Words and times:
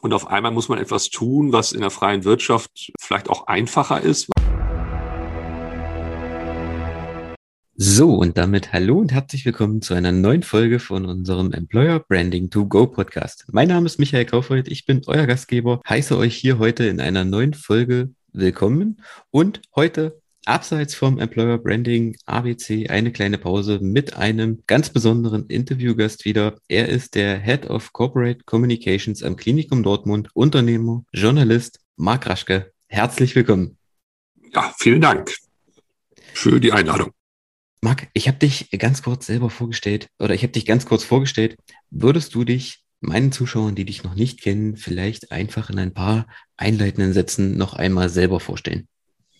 Und 0.00 0.14
auf 0.14 0.28
einmal 0.28 0.52
muss 0.52 0.68
man 0.68 0.78
etwas 0.78 1.10
tun, 1.10 1.52
was 1.52 1.72
in 1.72 1.82
der 1.82 1.90
freien 1.90 2.24
Wirtschaft 2.24 2.92
vielleicht 2.98 3.28
auch 3.28 3.46
einfacher 3.46 4.00
ist. 4.00 4.30
So, 7.76 8.14
und 8.14 8.36
damit 8.36 8.72
hallo 8.72 8.98
und 8.98 9.12
herzlich 9.12 9.44
willkommen 9.44 9.80
zu 9.80 9.94
einer 9.94 10.12
neuen 10.12 10.42
Folge 10.42 10.78
von 10.80 11.06
unserem 11.06 11.52
Employer 11.52 11.98
Branding 12.00 12.50
to 12.50 12.66
Go 12.66 12.86
Podcast. 12.86 13.46
Mein 13.52 13.68
Name 13.68 13.86
ist 13.86 13.98
Michael 13.98 14.26
Kaufreuth, 14.26 14.68
ich 14.68 14.84
bin 14.84 15.02
euer 15.06 15.26
Gastgeber, 15.26 15.80
heiße 15.88 16.16
euch 16.16 16.36
hier 16.36 16.58
heute 16.58 16.84
in 16.84 17.00
einer 17.00 17.24
neuen 17.24 17.54
Folge 17.54 18.10
willkommen 18.32 19.02
und 19.30 19.62
heute 19.74 20.20
abseits 20.46 20.94
vom 20.94 21.18
Employer 21.18 21.58
Branding 21.58 22.16
ABC 22.26 22.88
eine 22.88 23.12
kleine 23.12 23.38
Pause 23.38 23.78
mit 23.80 24.16
einem 24.16 24.62
ganz 24.66 24.90
besonderen 24.90 25.46
Interviewgast 25.46 26.24
wieder. 26.24 26.56
Er 26.68 26.88
ist 26.88 27.14
der 27.14 27.38
Head 27.38 27.68
of 27.68 27.92
Corporate 27.92 28.44
Communications 28.44 29.22
am 29.22 29.36
Klinikum 29.36 29.82
Dortmund, 29.82 30.28
Unternehmer, 30.34 31.04
Journalist 31.12 31.80
Marc 31.96 32.26
Raschke. 32.26 32.72
Herzlich 32.88 33.34
willkommen. 33.36 33.76
Ja, 34.54 34.74
vielen 34.78 35.00
Dank 35.00 35.32
für 36.32 36.60
die 36.60 36.72
Einladung. 36.72 37.10
Marc, 37.82 38.08
ich 38.12 38.28
habe 38.28 38.38
dich 38.38 38.70
ganz 38.72 39.02
kurz 39.02 39.26
selber 39.26 39.48
vorgestellt 39.48 40.08
oder 40.18 40.34
ich 40.34 40.42
habe 40.42 40.52
dich 40.52 40.66
ganz 40.66 40.86
kurz 40.86 41.04
vorgestellt. 41.04 41.56
Würdest 41.90 42.34
du 42.34 42.44
dich 42.44 42.82
meinen 43.00 43.32
Zuschauern, 43.32 43.74
die 43.74 43.84
dich 43.84 44.04
noch 44.04 44.14
nicht 44.14 44.42
kennen, 44.42 44.76
vielleicht 44.76 45.32
einfach 45.32 45.70
in 45.70 45.78
ein 45.78 45.94
paar 45.94 46.26
einleitenden 46.56 47.12
Sätzen 47.12 47.56
noch 47.56 47.74
einmal 47.74 48.08
selber 48.08 48.40
vorstellen? 48.40 48.86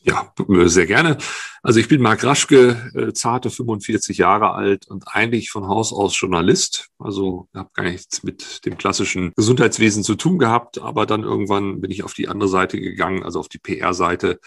Ja, 0.03 0.33
sehr 0.67 0.87
gerne. 0.87 1.19
Also 1.63 1.79
ich 1.79 1.89
bin 1.89 2.01
Marc 2.01 2.25
Raschke, 2.25 2.91
äh, 2.95 3.13
zarte 3.13 3.51
45 3.51 4.17
Jahre 4.17 4.53
alt 4.53 4.89
und 4.89 5.05
eigentlich 5.09 5.51
von 5.51 5.69
Haus 5.69 5.93
aus 5.93 6.19
Journalist. 6.19 6.89
Also 6.99 7.49
habe 7.55 7.69
gar 7.75 7.85
nichts 7.85 8.23
mit 8.23 8.65
dem 8.65 8.79
klassischen 8.79 9.33
Gesundheitswesen 9.37 10.03
zu 10.03 10.15
tun 10.15 10.39
gehabt, 10.39 10.81
aber 10.81 11.05
dann 11.05 11.23
irgendwann 11.23 11.83
bin 11.83 11.91
ich 11.91 12.03
auf 12.03 12.15
die 12.15 12.29
andere 12.29 12.49
Seite 12.49 12.81
gegangen, 12.81 13.23
also 13.23 13.41
auf 13.41 13.49
die 13.49 13.59
PR-Seite 13.59 14.41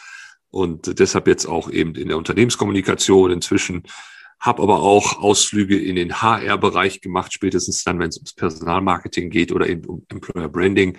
und 0.50 1.00
deshalb 1.00 1.28
jetzt 1.28 1.46
auch 1.46 1.70
eben 1.70 1.96
in 1.96 2.08
der 2.08 2.18
Unternehmenskommunikation 2.18 3.32
inzwischen 3.32 3.84
habe 4.44 4.62
aber 4.62 4.82
auch 4.82 5.20
Ausflüge 5.22 5.80
in 5.80 5.96
den 5.96 6.22
HR-Bereich 6.22 7.00
gemacht, 7.00 7.32
spätestens 7.32 7.86
dann, 7.86 7.98
wenn 8.00 8.10
es 8.10 8.18
ums 8.18 8.34
Personalmarketing 8.34 9.30
geht 9.30 9.54
oder 9.54 9.70
eben 9.70 9.86
um 9.86 10.06
Employer 10.10 10.50
Branding. 10.50 10.98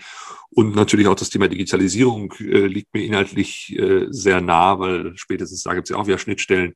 Und 0.48 0.74
natürlich 0.74 1.08
auch 1.08 1.14
das 1.14 1.28
Thema 1.28 1.48
Digitalisierung 1.48 2.32
äh, 2.40 2.66
liegt 2.66 2.94
mir 2.94 3.04
inhaltlich 3.04 3.76
äh, 3.78 4.06
sehr 4.08 4.40
nah, 4.40 4.78
weil 4.78 5.12
spätestens 5.16 5.62
da 5.62 5.74
gibt 5.74 5.88
es 5.88 5.90
ja 5.90 6.00
auch 6.00 6.06
wieder 6.06 6.16
Schnittstellen. 6.16 6.72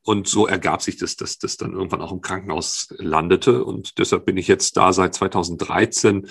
Und 0.00 0.26
so 0.26 0.46
ergab 0.46 0.80
sich 0.80 0.96
das, 0.96 1.16
dass 1.16 1.36
das 1.36 1.58
dann 1.58 1.74
irgendwann 1.74 2.00
auch 2.00 2.12
im 2.12 2.22
Krankenhaus 2.22 2.94
landete. 2.96 3.62
Und 3.62 3.98
deshalb 3.98 4.24
bin 4.24 4.38
ich 4.38 4.48
jetzt 4.48 4.78
da 4.78 4.94
seit 4.94 5.14
2013 5.14 6.28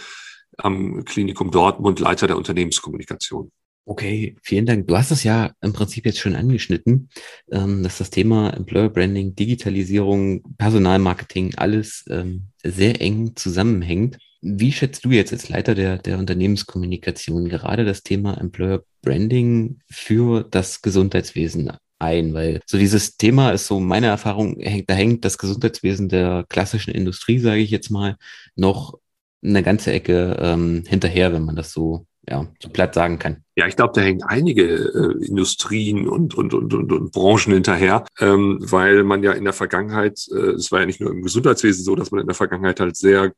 am 0.57 1.05
Klinikum 1.05 1.51
Dortmund 1.51 1.99
Leiter 1.99 2.25
der 2.25 2.37
Unternehmenskommunikation. 2.37 3.51
Okay, 3.87 4.35
vielen 4.41 4.65
Dank. 4.65 4.87
Du 4.87 4.97
hast 4.97 5.11
es 5.11 5.23
ja 5.23 5.51
im 5.61 5.71
Prinzip 5.71 6.07
jetzt 6.07 6.17
schon 6.17 6.35
angeschnitten, 6.35 7.09
ähm, 7.51 7.83
dass 7.83 7.99
das 7.99 8.09
Thema 8.09 8.49
Employer 8.49 8.89
Branding, 8.89 9.35
Digitalisierung, 9.35 10.41
Personalmarketing 10.57 11.53
alles 11.55 12.03
ähm, 12.09 12.47
sehr 12.63 12.99
eng 12.99 13.35
zusammenhängt. 13.35 14.17
Wie 14.41 14.71
schätzt 14.71 15.05
du 15.05 15.11
jetzt 15.11 15.33
als 15.33 15.49
Leiter 15.49 15.75
der, 15.75 15.99
der 15.99 16.17
Unternehmenskommunikation 16.17 17.47
gerade 17.47 17.85
das 17.85 18.01
Thema 18.01 18.39
Employer 18.39 18.83
Branding 19.03 19.79
für 19.87 20.43
das 20.49 20.81
Gesundheitswesen 20.81 21.71
ein? 21.99 22.33
Weil 22.33 22.61
so 22.65 22.79
dieses 22.79 23.17
Thema 23.17 23.51
ist 23.51 23.67
so 23.67 23.79
meine 23.79 24.07
Erfahrung, 24.07 24.59
da 24.87 24.95
hängt 24.95 25.25
das 25.25 25.37
Gesundheitswesen 25.37 26.09
der 26.09 26.45
klassischen 26.49 26.93
Industrie, 26.93 27.37
sage 27.37 27.61
ich 27.61 27.69
jetzt 27.69 27.91
mal, 27.91 28.17
noch 28.55 28.97
eine 29.43 29.61
ganze 29.61 29.91
Ecke 29.93 30.37
ähm, 30.39 30.83
hinterher, 30.87 31.33
wenn 31.33 31.43
man 31.43 31.55
das 31.55 31.71
so 31.71 32.07
ja, 32.27 32.47
so 32.59 32.69
platt 32.69 32.93
sagen 32.93 33.19
kann. 33.19 33.43
Ja, 33.55 33.67
ich 33.67 33.75
glaube, 33.75 33.93
da 33.95 34.01
hängen 34.01 34.23
einige 34.23 34.63
äh, 34.63 35.25
Industrien 35.25 36.07
und, 36.07 36.35
und, 36.35 36.53
und, 36.53 36.73
und, 36.73 36.91
und 36.91 37.11
Branchen 37.11 37.53
hinterher, 37.53 38.05
ähm, 38.19 38.57
weil 38.61 39.03
man 39.03 39.23
ja 39.23 39.31
in 39.31 39.43
der 39.43 39.53
Vergangenheit, 39.53 40.25
äh, 40.31 40.51
es 40.51 40.71
war 40.71 40.79
ja 40.79 40.85
nicht 40.85 41.01
nur 41.01 41.11
im 41.11 41.21
Gesundheitswesen 41.21 41.83
so, 41.83 41.95
dass 41.95 42.11
man 42.11 42.21
in 42.21 42.27
der 42.27 42.35
Vergangenheit 42.35 42.79
halt 42.79 42.95
sehr 42.95 43.33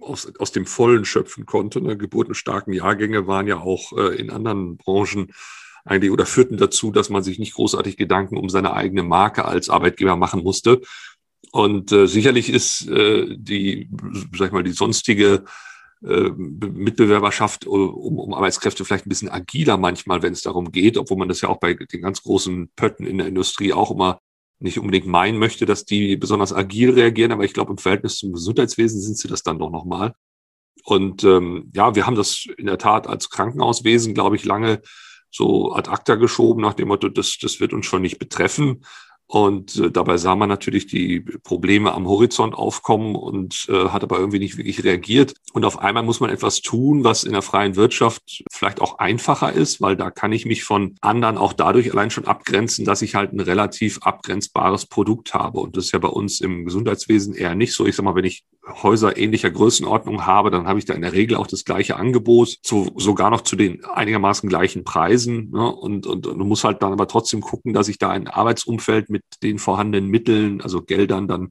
aus, 0.00 0.32
aus 0.38 0.52
dem 0.52 0.66
Vollen 0.66 1.04
schöpfen 1.04 1.46
konnte. 1.46 1.80
Ne? 1.80 1.96
Geburtenstarken 1.96 2.72
Jahrgänge 2.72 3.26
waren 3.26 3.46
ja 3.46 3.58
auch 3.58 3.96
äh, 3.96 4.16
in 4.16 4.30
anderen 4.30 4.76
Branchen 4.76 5.32
eigentlich 5.84 6.12
oder 6.12 6.26
führten 6.26 6.56
dazu, 6.56 6.92
dass 6.92 7.10
man 7.10 7.22
sich 7.22 7.38
nicht 7.38 7.54
großartig 7.54 7.96
Gedanken 7.96 8.36
um 8.36 8.48
seine 8.48 8.72
eigene 8.72 9.02
Marke 9.02 9.44
als 9.44 9.68
Arbeitgeber 9.68 10.16
machen 10.16 10.42
musste. 10.42 10.80
Und 11.50 11.92
äh, 11.92 12.06
sicherlich 12.06 12.50
ist 12.50 12.88
äh, 12.88 13.36
die, 13.36 13.90
sag 14.36 14.48
ich 14.48 14.52
mal, 14.52 14.62
die 14.62 14.72
sonstige 14.72 15.44
äh, 16.06 16.30
Mitbewerberschaft 16.30 17.66
um, 17.66 18.18
um 18.18 18.34
Arbeitskräfte 18.34 18.84
vielleicht 18.84 19.06
ein 19.06 19.08
bisschen 19.08 19.28
agiler 19.28 19.76
manchmal, 19.76 20.22
wenn 20.22 20.32
es 20.32 20.42
darum 20.42 20.72
geht, 20.72 20.98
obwohl 20.98 21.16
man 21.16 21.28
das 21.28 21.40
ja 21.40 21.48
auch 21.48 21.60
bei 21.60 21.74
den 21.74 22.02
ganz 22.02 22.22
großen 22.22 22.70
Pötten 22.74 23.06
in 23.06 23.18
der 23.18 23.26
Industrie 23.26 23.72
auch 23.72 23.90
immer 23.90 24.20
nicht 24.58 24.78
unbedingt 24.78 25.06
meinen 25.06 25.38
möchte, 25.38 25.66
dass 25.66 25.84
die 25.84 26.16
besonders 26.16 26.52
agil 26.52 26.90
reagieren, 26.90 27.32
aber 27.32 27.44
ich 27.44 27.52
glaube, 27.52 27.72
im 27.72 27.78
Verhältnis 27.78 28.16
zum 28.16 28.32
Gesundheitswesen 28.32 29.00
sind 29.00 29.18
sie 29.18 29.28
das 29.28 29.42
dann 29.42 29.58
doch 29.58 29.70
nochmal. 29.70 30.14
Und 30.84 31.24
ähm, 31.24 31.70
ja, 31.74 31.94
wir 31.94 32.06
haben 32.06 32.16
das 32.16 32.46
in 32.56 32.66
der 32.66 32.78
Tat 32.78 33.06
als 33.06 33.30
Krankenhauswesen, 33.30 34.14
glaube 34.14 34.36
ich, 34.36 34.44
lange 34.44 34.82
so 35.30 35.72
ad 35.72 35.90
acta 35.90 36.16
geschoben, 36.16 36.62
nach 36.62 36.74
dem 36.74 36.88
Motto, 36.88 37.08
das, 37.08 37.38
das 37.40 37.60
wird 37.60 37.72
uns 37.72 37.86
schon 37.86 38.02
nicht 38.02 38.18
betreffen. 38.18 38.84
Und 39.32 39.76
äh, 39.78 39.90
dabei 39.90 40.18
sah 40.18 40.36
man 40.36 40.50
natürlich 40.50 40.86
die 40.86 41.20
Probleme 41.20 41.94
am 41.94 42.06
Horizont 42.06 42.54
aufkommen 42.54 43.14
und 43.16 43.66
äh, 43.70 43.88
hat 43.88 44.02
aber 44.02 44.18
irgendwie 44.18 44.38
nicht 44.38 44.58
wirklich 44.58 44.84
reagiert. 44.84 45.32
Und 45.54 45.64
auf 45.64 45.78
einmal 45.78 46.02
muss 46.02 46.20
man 46.20 46.28
etwas 46.28 46.60
tun, 46.60 47.02
was 47.02 47.24
in 47.24 47.32
der 47.32 47.40
freien 47.40 47.74
Wirtschaft 47.74 48.44
vielleicht 48.52 48.82
auch 48.82 48.98
einfacher 48.98 49.50
ist, 49.50 49.80
weil 49.80 49.96
da 49.96 50.10
kann 50.10 50.32
ich 50.32 50.44
mich 50.44 50.64
von 50.64 50.96
anderen 51.00 51.38
auch 51.38 51.54
dadurch 51.54 51.90
allein 51.90 52.10
schon 52.10 52.26
abgrenzen, 52.26 52.84
dass 52.84 53.00
ich 53.00 53.14
halt 53.14 53.32
ein 53.32 53.40
relativ 53.40 54.00
abgrenzbares 54.02 54.84
Produkt 54.84 55.32
habe. 55.32 55.60
Und 55.60 55.78
das 55.78 55.86
ist 55.86 55.92
ja 55.92 55.98
bei 55.98 56.08
uns 56.08 56.42
im 56.42 56.66
Gesundheitswesen 56.66 57.32
eher 57.32 57.54
nicht 57.54 57.72
so. 57.72 57.86
Ich 57.86 57.96
sag 57.96 58.04
mal, 58.04 58.14
wenn 58.14 58.26
ich 58.26 58.44
Häuser 58.64 59.16
ähnlicher 59.16 59.50
Größenordnung 59.50 60.24
habe, 60.24 60.50
dann 60.50 60.68
habe 60.68 60.78
ich 60.78 60.84
da 60.84 60.94
in 60.94 61.02
der 61.02 61.12
Regel 61.12 61.36
auch 61.36 61.48
das 61.48 61.64
gleiche 61.64 61.96
Angebot, 61.96 62.58
zu, 62.62 62.92
sogar 62.96 63.28
noch 63.30 63.40
zu 63.40 63.56
den 63.56 63.84
einigermaßen 63.84 64.48
gleichen 64.48 64.84
Preisen. 64.84 65.50
Ne? 65.50 65.74
Und, 65.74 66.06
und, 66.06 66.26
und 66.26 66.38
du 66.38 66.44
musst 66.44 66.62
halt 66.62 66.80
dann 66.82 66.92
aber 66.92 67.08
trotzdem 67.08 67.40
gucken, 67.40 67.72
dass 67.72 67.88
ich 67.88 67.98
da 67.98 68.10
ein 68.10 68.28
Arbeitsumfeld 68.28 69.10
mit 69.10 69.24
den 69.42 69.58
vorhandenen 69.58 70.08
Mitteln, 70.08 70.60
also 70.60 70.80
Geldern, 70.82 71.26
dann 71.26 71.50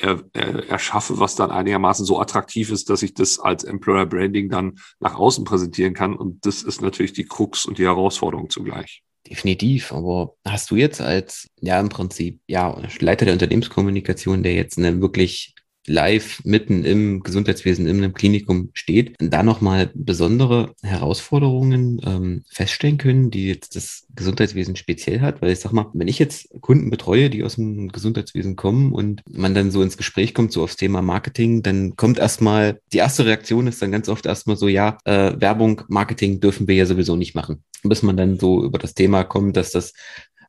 er, 0.00 0.22
er, 0.34 0.68
erschaffe, 0.68 1.18
was 1.18 1.36
dann 1.36 1.50
einigermaßen 1.50 2.04
so 2.04 2.20
attraktiv 2.20 2.70
ist, 2.70 2.90
dass 2.90 3.02
ich 3.02 3.14
das 3.14 3.38
als 3.38 3.64
Employer 3.64 4.06
Branding 4.06 4.48
dann 4.48 4.78
nach 5.00 5.14
außen 5.14 5.44
präsentieren 5.44 5.94
kann. 5.94 6.14
Und 6.14 6.46
das 6.46 6.62
ist 6.62 6.80
natürlich 6.82 7.12
die 7.12 7.24
Krux 7.24 7.64
und 7.66 7.78
die 7.78 7.84
Herausforderung 7.84 8.50
zugleich. 8.50 9.02
Definitiv, 9.28 9.92
aber 9.92 10.36
hast 10.46 10.70
du 10.70 10.76
jetzt 10.76 11.00
als, 11.00 11.48
ja, 11.60 11.80
im 11.80 11.88
Prinzip, 11.88 12.40
ja, 12.46 12.80
Leiter 13.00 13.24
der 13.24 13.34
Unternehmenskommunikation, 13.34 14.44
der 14.44 14.54
jetzt 14.54 14.78
eine 14.78 15.00
wirklich 15.00 15.55
live 15.86 16.42
mitten 16.44 16.84
im 16.84 17.22
Gesundheitswesen, 17.22 17.86
in 17.86 17.98
einem 17.98 18.14
Klinikum 18.14 18.70
steht, 18.72 19.14
da 19.18 19.42
nochmal 19.42 19.90
besondere 19.94 20.74
Herausforderungen 20.82 22.00
ähm, 22.04 22.44
feststellen 22.48 22.98
können, 22.98 23.30
die 23.30 23.48
jetzt 23.48 23.76
das 23.76 24.06
Gesundheitswesen 24.14 24.76
speziell 24.76 25.20
hat? 25.20 25.42
Weil 25.42 25.52
ich 25.52 25.60
sag 25.60 25.72
mal, 25.72 25.90
wenn 25.94 26.08
ich 26.08 26.18
jetzt 26.18 26.48
Kunden 26.60 26.90
betreue, 26.90 27.30
die 27.30 27.44
aus 27.44 27.56
dem 27.56 27.88
Gesundheitswesen 27.88 28.56
kommen 28.56 28.92
und 28.92 29.22
man 29.28 29.54
dann 29.54 29.70
so 29.70 29.82
ins 29.82 29.96
Gespräch 29.96 30.34
kommt, 30.34 30.52
so 30.52 30.62
aufs 30.62 30.76
Thema 30.76 31.02
Marketing, 31.02 31.62
dann 31.62 31.96
kommt 31.96 32.18
erstmal, 32.18 32.80
die 32.92 32.98
erste 32.98 33.26
Reaktion 33.26 33.66
ist 33.66 33.82
dann 33.82 33.92
ganz 33.92 34.08
oft 34.08 34.26
erstmal 34.26 34.56
so, 34.56 34.68
ja, 34.68 34.98
äh, 35.04 35.32
Werbung, 35.38 35.82
Marketing 35.88 36.40
dürfen 36.40 36.68
wir 36.68 36.74
ja 36.74 36.86
sowieso 36.86 37.16
nicht 37.16 37.34
machen. 37.34 37.62
Bis 37.82 38.02
man 38.02 38.16
dann 38.16 38.38
so 38.38 38.64
über 38.64 38.78
das 38.78 38.94
Thema 38.94 39.24
kommt, 39.24 39.56
dass 39.56 39.70
das 39.70 39.92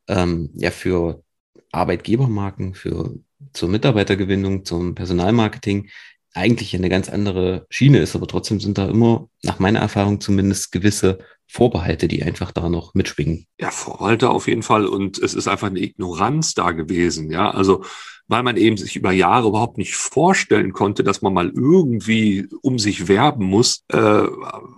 ähm, 0.07 0.49
ja 0.55 0.71
für 0.71 1.23
Arbeitgebermarken, 1.71 2.73
für 2.73 3.19
zur 3.53 3.69
Mitarbeitergewinnung, 3.69 4.65
zum 4.65 4.95
Personalmarketing 4.95 5.89
eigentlich 6.33 6.75
eine 6.75 6.89
ganz 6.89 7.09
andere 7.09 7.65
Schiene 7.69 7.99
ist, 7.99 8.15
aber 8.15 8.27
trotzdem 8.27 8.59
sind 8.59 8.77
da 8.77 8.87
immer, 8.87 9.27
nach 9.43 9.59
meiner 9.59 9.79
Erfahrung 9.79 10.21
zumindest, 10.21 10.71
gewisse 10.71 11.19
Vorbehalte, 11.47 12.07
die 12.07 12.23
einfach 12.23 12.51
da 12.51 12.69
noch 12.69 12.93
mitschwingen. 12.93 13.47
Ja, 13.59 13.71
Vorbehalte 13.71 14.29
auf 14.29 14.47
jeden 14.47 14.63
Fall. 14.63 14.85
Und 14.85 15.17
es 15.17 15.33
ist 15.33 15.47
einfach 15.47 15.67
eine 15.67 15.79
Ignoranz 15.79 16.53
da 16.53 16.71
gewesen. 16.71 17.31
Ja, 17.31 17.49
also 17.49 17.83
weil 18.27 18.43
man 18.43 18.57
eben 18.57 18.75
sich 18.75 18.95
über 18.97 19.11
Jahre 19.11 19.47
überhaupt 19.47 19.77
nicht 19.77 19.95
vorstellen 19.95 20.73
konnte, 20.73 21.03
dass 21.03 21.21
man 21.21 21.33
mal 21.33 21.49
irgendwie 21.49 22.47
um 22.61 22.77
sich 22.77 23.07
werben 23.07 23.45
muss, 23.45 23.85
äh, 23.87 24.23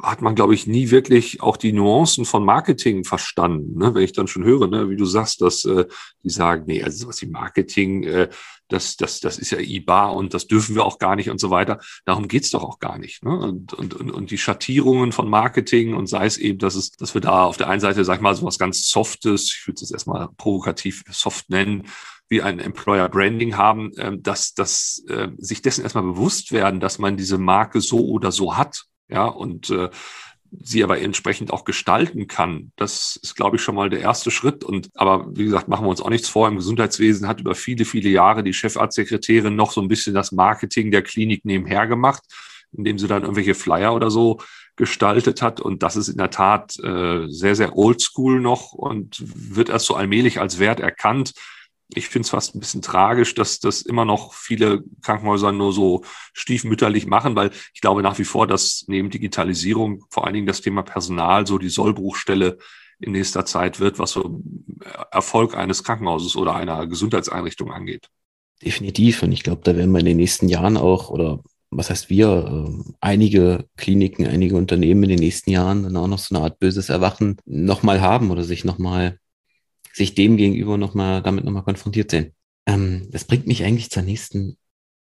hat 0.03 0.21
man, 0.21 0.35
glaube 0.35 0.53
ich, 0.53 0.67
nie 0.67 0.91
wirklich 0.91 1.41
auch 1.41 1.57
die 1.57 1.73
Nuancen 1.73 2.25
von 2.25 2.45
Marketing 2.45 3.03
verstanden. 3.03 3.79
Ne? 3.79 3.95
Wenn 3.95 4.03
ich 4.03 4.13
dann 4.13 4.27
schon 4.27 4.43
höre, 4.43 4.67
ne, 4.67 4.89
wie 4.89 4.95
du 4.95 5.05
sagst, 5.05 5.41
dass 5.41 5.65
äh, 5.65 5.85
die 6.23 6.29
sagen, 6.29 6.65
nee, 6.67 6.83
also 6.83 7.07
was 7.07 7.21
wie 7.23 7.27
Marketing, 7.27 8.03
äh, 8.03 8.29
das, 8.69 8.95
das, 8.95 9.19
das 9.19 9.37
ist 9.37 9.51
ja 9.51 9.59
IBA 9.59 10.09
und 10.09 10.33
das 10.33 10.47
dürfen 10.47 10.75
wir 10.75 10.85
auch 10.85 10.99
gar 10.99 11.15
nicht 11.15 11.29
und 11.29 11.39
so 11.39 11.49
weiter. 11.49 11.79
Darum 12.05 12.27
geht's 12.27 12.51
doch 12.51 12.63
auch 12.63 12.79
gar 12.79 12.97
nicht. 12.97 13.23
Ne? 13.23 13.37
Und, 13.37 13.73
und, 13.73 13.93
und, 13.93 14.11
und 14.11 14.31
die 14.31 14.37
Schattierungen 14.37 15.11
von 15.11 15.29
Marketing 15.29 15.93
und 15.93 16.07
sei 16.07 16.25
es 16.25 16.37
eben, 16.37 16.59
dass 16.59 16.75
es, 16.75 16.91
dass 16.91 17.13
wir 17.13 17.21
da 17.21 17.43
auf 17.43 17.57
der 17.57 17.67
einen 17.67 17.81
Seite, 17.81 18.05
sag 18.05 18.15
ich 18.15 18.21
mal, 18.21 18.35
so 18.35 18.45
was 18.45 18.59
ganz 18.59 18.89
Softes, 18.89 19.45
ich 19.45 19.67
würde 19.67 19.83
es 19.83 19.91
erstmal 19.91 20.29
provokativ 20.37 21.03
soft 21.09 21.49
nennen, 21.49 21.87
wie 22.29 22.41
ein 22.43 22.59
Employer 22.59 23.09
Branding 23.09 23.57
haben, 23.57 23.91
ähm, 23.97 24.21
dass, 24.21 24.53
dass 24.53 25.03
äh, 25.09 25.29
sich 25.37 25.61
dessen 25.61 25.83
erstmal 25.83 26.03
bewusst 26.03 26.51
werden, 26.51 26.79
dass 26.79 26.99
man 26.99 27.17
diese 27.17 27.39
Marke 27.39 27.81
so 27.81 28.07
oder 28.07 28.31
so 28.31 28.55
hat. 28.55 28.85
Ja, 29.11 29.25
und 29.25 29.71
äh, 29.71 29.89
sie 30.51 30.83
aber 30.83 30.99
entsprechend 30.99 31.51
auch 31.51 31.63
gestalten 31.63 32.27
kann. 32.27 32.71
Das 32.75 33.19
ist, 33.21 33.35
glaube 33.35 33.57
ich, 33.57 33.61
schon 33.61 33.75
mal 33.75 33.89
der 33.89 34.01
erste 34.01 34.31
Schritt. 34.31 34.63
Und 34.63 34.89
aber 34.95 35.27
wie 35.31 35.45
gesagt, 35.45 35.67
machen 35.67 35.85
wir 35.85 35.89
uns 35.89 36.01
auch 36.01 36.09
nichts 36.09 36.29
vor. 36.29 36.47
Im 36.47 36.57
Gesundheitswesen 36.57 37.27
hat 37.27 37.41
über 37.41 37.55
viele, 37.55 37.85
viele 37.85 38.09
Jahre 38.09 38.43
die 38.43 38.53
Chefarztsekretärin 38.53 39.55
noch 39.55 39.71
so 39.71 39.81
ein 39.81 39.87
bisschen 39.87 40.13
das 40.13 40.31
Marketing 40.31 40.91
der 40.91 41.03
Klinik 41.03 41.45
nebenher 41.45 41.87
gemacht, 41.87 42.23
indem 42.71 42.97
sie 42.97 43.07
dann 43.07 43.23
irgendwelche 43.23 43.55
Flyer 43.55 43.93
oder 43.93 44.09
so 44.09 44.39
gestaltet 44.75 45.41
hat. 45.41 45.59
Und 45.59 45.83
das 45.83 45.95
ist 45.95 46.07
in 46.07 46.17
der 46.17 46.31
Tat 46.31 46.77
äh, 46.79 47.27
sehr, 47.27 47.55
sehr 47.55 47.77
oldschool 47.77 48.39
noch 48.39 48.71
und 48.71 49.17
wird 49.19 49.69
erst 49.69 49.85
so 49.85 49.95
allmählich 49.95 50.39
als 50.39 50.57
Wert 50.57 50.79
erkannt 50.79 51.33
ich 51.95 52.07
finde 52.07 52.25
es 52.25 52.29
fast 52.29 52.55
ein 52.55 52.59
bisschen 52.59 52.81
tragisch, 52.81 53.33
dass 53.33 53.59
das 53.59 53.81
immer 53.81 54.05
noch 54.05 54.33
viele 54.33 54.83
Krankenhäuser 55.01 55.51
nur 55.51 55.73
so 55.73 56.03
stiefmütterlich 56.33 57.07
machen, 57.07 57.35
weil 57.35 57.51
ich 57.73 57.81
glaube 57.81 58.03
nach 58.03 58.19
wie 58.19 58.25
vor, 58.25 58.45
dass 58.45 58.85
neben 58.87 59.09
Digitalisierung 59.09 60.05
vor 60.09 60.25
allen 60.25 60.35
Dingen 60.35 60.47
das 60.47 60.61
Thema 60.61 60.83
Personal 60.83 61.47
so 61.47 61.57
die 61.57 61.69
Sollbruchstelle 61.69 62.57
in 62.99 63.13
nächster 63.13 63.45
Zeit 63.45 63.79
wird, 63.79 63.97
was 63.97 64.11
so 64.11 64.41
Erfolg 65.11 65.55
eines 65.55 65.83
Krankenhauses 65.83 66.35
oder 66.35 66.55
einer 66.55 66.85
Gesundheitseinrichtung 66.85 67.71
angeht. 67.71 68.09
Definitiv. 68.61 69.23
Und 69.23 69.31
ich 69.31 69.43
glaube, 69.43 69.61
da 69.63 69.75
werden 69.75 69.91
wir 69.91 69.99
in 69.99 70.05
den 70.05 70.17
nächsten 70.17 70.49
Jahren 70.49 70.77
auch, 70.77 71.09
oder 71.09 71.41
was 71.71 71.89
heißt 71.89 72.09
wir, 72.09 72.67
äh, 72.67 72.91
einige 72.99 73.65
Kliniken, 73.77 74.27
einige 74.27 74.57
Unternehmen 74.57 75.03
in 75.03 75.09
den 75.09 75.19
nächsten 75.19 75.49
Jahren 75.49 75.83
dann 75.83 75.95
auch 75.95 76.07
noch 76.07 76.19
so 76.19 76.35
eine 76.35 76.43
Art 76.43 76.59
böses 76.59 76.89
Erwachen 76.89 77.37
nochmal 77.45 78.01
haben 78.01 78.31
oder 78.31 78.43
sich 78.43 78.65
nochmal 78.65 79.17
sich 79.99 80.15
dem 80.15 80.37
gegenüber 80.37 80.77
nochmal, 80.77 81.21
damit 81.21 81.45
nochmal 81.45 81.63
konfrontiert 81.63 82.09
sehen. 82.09 82.33
Ähm, 82.65 83.09
das 83.11 83.25
bringt 83.25 83.47
mich 83.47 83.63
eigentlich 83.63 83.91
zur 83.91 84.01
nächsten 84.03 84.57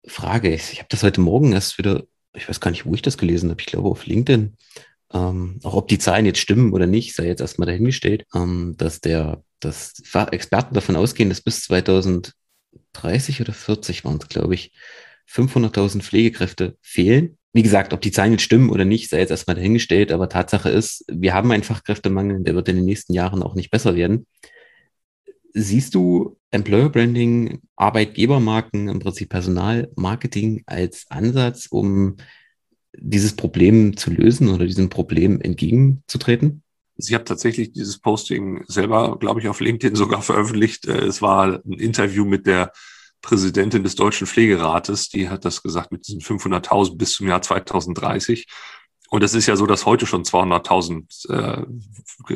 Frage. 0.06 0.54
Ich, 0.54 0.80
habe 0.80 0.88
das 0.90 1.04
heute 1.04 1.22
Morgen 1.22 1.54
erst 1.54 1.78
wieder, 1.78 2.04
ich 2.34 2.50
weiß 2.50 2.60
gar 2.60 2.72
nicht, 2.72 2.86
wo 2.86 2.94
ich 2.94 3.02
das 3.04 3.18
gelesen 3.18 3.50
habe, 3.50 3.62
ich 3.62 3.68
glaube 3.68 3.90
auf 3.90 4.06
LinkedIn. 4.06 4.58
Ähm, 5.14 5.60
auch 5.64 5.76
ob 5.76 5.88
die 5.88 6.00
Zahlen 6.00 6.26
jetzt 6.26 6.40
stimmen 6.40 6.74
oder 6.74 6.88
nicht, 6.88 7.16
sei 7.16 7.28
jetzt 7.28 7.40
erstmal 7.40 7.68
dahingestellt, 7.68 8.26
ähm, 8.36 8.74
dass 8.78 9.00
der, 9.00 9.44
dass 9.60 9.94
Experten 10.32 10.74
davon 10.74 10.96
ausgehen, 10.96 11.30
dass 11.30 11.42
bis 11.42 11.64
2030 11.64 12.34
oder 13.40 13.54
40 13.54 14.04
waren 14.04 14.18
es, 14.22 14.28
glaube 14.28 14.56
ich, 14.56 14.74
500.000 15.30 16.02
Pflegekräfte 16.02 16.76
fehlen. 16.82 17.38
Wie 17.54 17.64
gesagt, 17.64 17.94
ob 17.94 18.02
die 18.02 18.12
Zahlen 18.12 18.32
jetzt 18.34 18.44
stimmen 18.44 18.70
oder 18.70 18.86
nicht, 18.86 19.10
sei 19.10 19.20
jetzt 19.20 19.30
erstmal 19.30 19.56
dahingestellt, 19.56 20.12
aber 20.12 20.28
Tatsache 20.28 20.70
ist, 20.70 21.06
wir 21.08 21.34
haben 21.34 21.52
einen 21.52 21.64
Fachkräftemangel, 21.64 22.44
der 22.44 22.56
wird 22.56 22.68
in 22.70 22.78
den 22.78 22.86
nächsten 22.86 23.14
Jahren 23.14 23.44
auch 23.44 23.56
nicht 23.56 23.70
besser 23.70 23.96
werden. 23.96 24.26
Siehst 25.59 25.95
du 25.95 26.38
Employer 26.51 26.89
Branding, 26.89 27.62
Arbeitgebermarken, 27.77 28.89
im 28.89 29.00
Prinzip 29.00 29.30
Personalmarketing 29.30 30.62
als 30.68 31.07
Ansatz, 31.09 31.65
um 31.65 32.18
dieses 32.95 33.36
Problem 33.36 33.98
zu 33.98 34.12
lösen 34.12 34.50
oder 34.50 34.68
diesem 34.68 34.89
Problem 34.89 35.42
entgegenzutreten? 35.42 36.62
Sie 36.95 37.15
hat 37.15 37.27
tatsächlich 37.27 37.71
dieses 37.71 37.98
Posting 37.98 38.65
selber, 38.68 39.18
glaube 39.19 39.39
ich, 39.39 39.48
auf 39.48 39.59
LinkedIn 39.59 39.95
sogar 39.95 40.21
veröffentlicht. 40.21 40.86
Äh, 40.86 41.06
es 41.06 41.24
war 41.24 41.59
ein 41.65 41.74
Interview 41.74 42.24
mit 42.24 42.45
der 42.45 42.71
Präsidentin 43.24 43.81
des 43.81 43.95
Deutschen 43.95 44.27
Pflegerates. 44.27 45.09
Die 45.09 45.27
hat 45.27 45.44
das 45.44 45.63
gesagt 45.63 45.92
mit 45.92 46.07
diesen 46.07 46.21
500.000 46.21 46.98
bis 46.98 47.13
zum 47.13 47.27
Jahr 47.27 47.42
2030. 47.42 48.45
Und 49.09 49.24
es 49.24 49.33
ist 49.33 49.48
ja 49.48 49.56
so, 49.56 49.65
dass 49.65 49.88
heute 49.88 50.06
schon 50.06 50.24
200.000 50.24 51.31
äh, 51.33 51.65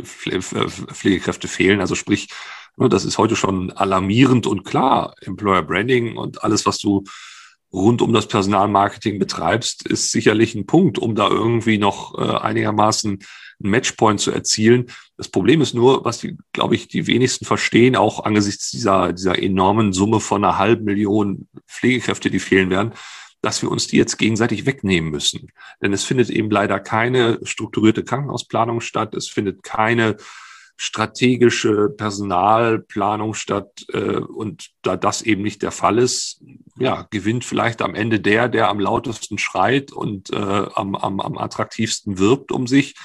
Pflegekräfte 0.04 1.48
fehlen. 1.48 1.82
Also 1.82 1.94
sprich, 1.94 2.30
das 2.90 3.06
ist 3.06 3.18
heute 3.18 3.36
schon 3.36 3.72
alarmierend 3.72 4.48
und 4.48 4.64
klar. 4.64 5.16
Employer 5.22 5.62
Branding 5.62 6.18
und 6.18 6.44
alles, 6.44 6.66
was 6.66 6.80
du 6.80 7.04
rund 7.74 8.02
um 8.02 8.14
das 8.14 8.28
Personalmarketing 8.28 9.20
betreibst, 9.20 9.88
ist 9.88 10.12
sicherlich 10.12 10.56
ein 10.56 10.66
Punkt, 10.66 11.00
um 11.00 11.16
da 11.16 11.30
irgendwie 11.30 11.78
noch 11.78 12.18
äh, 12.18 12.38
einigermaßen 12.38 13.20
einen 13.64 13.72
Matchpoint 13.72 14.20
zu 14.20 14.32
erzielen. 14.32 14.88
Das 15.18 15.30
Problem 15.30 15.62
ist 15.62 15.74
nur, 15.74 16.04
was 16.04 16.20
die, 16.20 16.38
glaube 16.52 16.76
ich, 16.76 16.88
die 16.88 17.08
wenigsten 17.08 17.46
verstehen, 17.46 17.96
auch 17.96 18.24
angesichts 18.26 18.72
dieser, 18.72 19.14
dieser 19.14 19.42
enormen 19.42 19.94
Summe 19.94 20.20
von 20.20 20.44
einer 20.44 20.58
halben 20.58 20.84
Million 20.84 21.48
Pflegekräfte, 21.68 22.30
die 22.30 22.40
fehlen 22.40 22.70
werden, 22.70 22.94
dass 23.42 23.62
wir 23.62 23.72
uns 23.72 23.88
die 23.88 23.98
jetzt 23.98 24.18
gegenseitig 24.18 24.66
wegnehmen 24.66 25.10
müssen. 25.10 25.48
Denn 25.82 25.94
es 25.94 26.04
findet 26.04 26.30
eben 26.30 26.52
leider 26.52 26.80
keine 26.80 27.40
strukturierte 27.44 28.04
Krankenhausplanung 28.04 28.82
statt. 28.82 29.16
Es 29.16 29.30
findet 29.30 29.64
keine 29.64 30.18
strategische 30.84 31.90
Personalplanung 31.90 33.36
statt. 33.36 33.86
Äh, 33.94 34.16
und 34.16 34.72
da 34.82 34.98
das 34.98 35.22
eben 35.22 35.44
nicht 35.44 35.62
der 35.62 35.70
Fall 35.70 36.00
ist, 36.00 36.42
ja, 36.80 37.06
gewinnt 37.12 37.46
vielleicht 37.46 37.84
am 37.84 37.94
Ende 37.94 38.20
der, 38.20 38.50
der 38.50 38.68
am 38.68 38.80
lautesten 38.80 39.38
schreit 39.38 39.92
und 39.92 40.32
äh, 40.32 40.36
am, 40.74 40.96
am, 40.96 41.20
am 41.20 41.38
attraktivsten 41.38 42.18
wirbt 42.18 42.52
um 42.52 42.66
sich. 42.66 42.96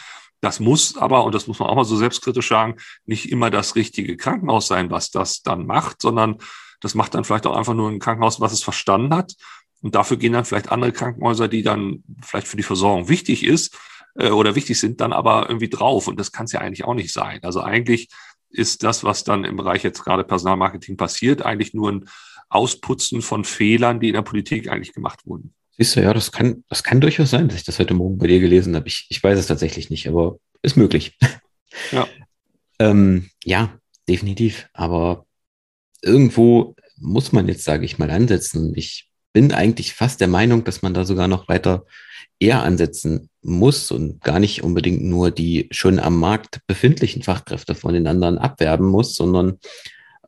Das 0.41 0.59
muss 0.59 0.97
aber, 0.97 1.25
und 1.25 1.35
das 1.35 1.49
muss 1.49 1.59
man 1.59 1.69
auch 1.69 1.75
mal 1.75 1.85
so 1.85 1.97
selbstkritisch 1.97 2.49
sagen, 2.49 2.77
nicht 3.05 3.31
immer 3.31 3.51
das 3.51 3.75
richtige 3.75 4.17
Krankenhaus 4.17 4.69
sein, 4.69 4.91
was 4.91 5.11
das 5.11 5.43
dann 5.43 5.67
macht, 5.67 6.01
sondern 6.01 6.39
das 6.81 6.95
macht 6.95 7.15
dann 7.15 7.25
vielleicht 7.25 7.47
auch 7.47 7.57
einfach 7.57 7.75
nur 7.75 7.91
ein 7.91 7.99
Krankenhaus, 7.99 8.41
was 8.41 8.53
es 8.55 8.63
verstanden 8.63 9.15
hat. 9.15 9.35
Und 9.83 9.95
dafür 9.95 10.17
gehen 10.17 10.33
dann 10.33 10.47
vielleicht 10.47 10.73
andere 10.73 10.93
Krankenhäuser, 10.93 11.49
die 11.49 11.63
dann 11.63 12.05
vielleicht 12.23 12.49
für 12.49 12.57
die 12.57 12.63
Versorgung 12.63 13.11
wichtig 13.11 13.45
ist, 13.45 13.77
äh, 14.19 14.31
oder 14.31 14.55
wichtig 14.55 14.79
sind, 14.79 15.01
dann 15.01 15.13
aber 15.13 15.47
irgendwie 15.49 15.69
drauf. 15.69 16.09
Und 16.09 16.19
das 16.19 16.33
kann 16.33 16.45
es 16.45 16.53
ja 16.53 16.61
eigentlich 16.61 16.85
auch 16.85 16.95
nicht 16.95 17.13
sein. 17.13 17.41
Also 17.43 17.61
eigentlich 17.61 18.09
ist 18.51 18.83
das, 18.83 19.05
was 19.05 19.25
dann 19.25 19.45
im 19.45 19.57
Bereich 19.57 19.83
jetzt 19.83 20.03
gerade 20.03 20.25
Personalmarketing 20.25 20.97
passiert, 20.97 21.43
eigentlich 21.43 21.75
nur 21.75 21.93
ein 21.93 22.09
Ausputzen 22.49 23.23
von 23.23 23.45
Fehlern, 23.45 24.01
die 24.01 24.09
in 24.09 24.15
der 24.15 24.23
Politik 24.23 24.71
eigentlich 24.71 24.95
gemacht 24.95 25.27
wurden. 25.27 25.53
Siehst 25.77 25.97
du, 25.97 26.03
ja, 26.03 26.15
das 26.15 26.33
kann, 26.33 26.65
das 26.69 26.83
kann 26.83 27.01
durchaus 27.01 27.31
sein, 27.31 27.49
dass 27.49 27.59
ich 27.59 27.65
das 27.65 27.79
heute 27.79 27.93
Morgen 27.93 28.19
bei 28.19 28.29
dir 28.29 28.41
gelesen 28.41 28.75
habe. 28.77 28.89
Ich, 28.89 29.07
ich 29.11 29.23
weiß 29.23 29.39
es 29.39 29.47
tatsächlich 29.47 29.91
nicht, 29.91 30.09
aber 30.09 30.39
ist 30.63 30.77
möglich. 30.77 31.17
Ja. 31.93 32.09
ähm, 32.79 33.29
ja, 33.45 33.79
definitiv. 34.09 34.67
Aber 34.73 35.27
irgendwo 36.01 36.75
muss 36.97 37.33
man 37.33 37.49
jetzt, 37.49 37.65
sage 37.65 37.85
ich 37.85 37.99
mal, 37.99 38.11
ansetzen. 38.11 38.73
Ich 38.77 39.11
bin 39.35 39.53
eigentlich 39.53 39.93
fast 39.93 40.23
der 40.23 40.29
Meinung, 40.29 40.65
dass 40.65 40.81
man 40.81 40.95
da 40.95 41.05
sogar 41.05 41.29
noch 41.29 41.49
weiter 41.49 41.85
eher 42.39 42.63
ansetzen 42.63 43.31
muss 43.43 43.91
und 43.91 44.23
gar 44.23 44.41
nicht 44.41 44.63
unbedingt 44.63 45.03
nur 45.03 45.31
die 45.31 45.69
schon 45.71 45.99
am 45.99 46.19
Markt 46.19 46.61
befindlichen 46.67 47.23
Fachkräfte 47.23 47.75
von 47.75 47.95
den 47.95 48.07
anderen 48.07 48.39
abwerben 48.39 48.87
muss, 48.87 49.15
sondern 49.15 49.59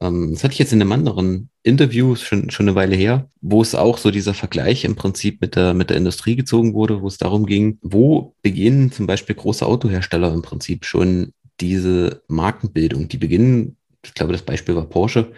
ähm, 0.01 0.33
das 0.33 0.45
hatte 0.45 0.53
ich 0.53 0.59
jetzt 0.59 0.73
in 0.73 0.81
einem 0.81 0.93
anderen 0.93 1.51
Interview 1.63 2.15
schon, 2.15 2.51
schon 2.51 2.69
eine 2.69 2.77
Weile 2.77 2.97
her, 2.97 3.29
wo 3.41 3.61
es 3.63 3.75
auch 3.75 3.99
so 3.99 4.11
dieser 4.11 4.35
Vergleich 4.35 4.85
im 4.85 4.97
Prinzip 4.97 5.41
mit 5.41 5.57
der, 5.57 5.75
mit 5.75 5.91
der 5.91 5.97
Industrie 5.97 6.37
gezogen 6.37 6.75
wurde, 6.75 7.03
wo 7.03 7.09
es 7.09 7.19
darum 7.19 7.47
ging, 7.47 7.79
wo 7.83 8.35
beginnen 8.43 8.93
zum 8.93 9.07
Beispiel 9.07 9.35
große 9.35 9.67
Autohersteller 9.67 10.33
im 10.33 10.43
Prinzip 10.43 10.85
schon 10.85 11.33
diese 11.61 12.23
Markenbildung. 12.29 13.09
Die 13.09 13.19
beginnen, 13.19 13.77
ich 14.09 14.15
glaube, 14.15 14.33
das 14.33 14.43
Beispiel 14.43 14.75
war 14.75 14.89
Porsche, 14.89 15.33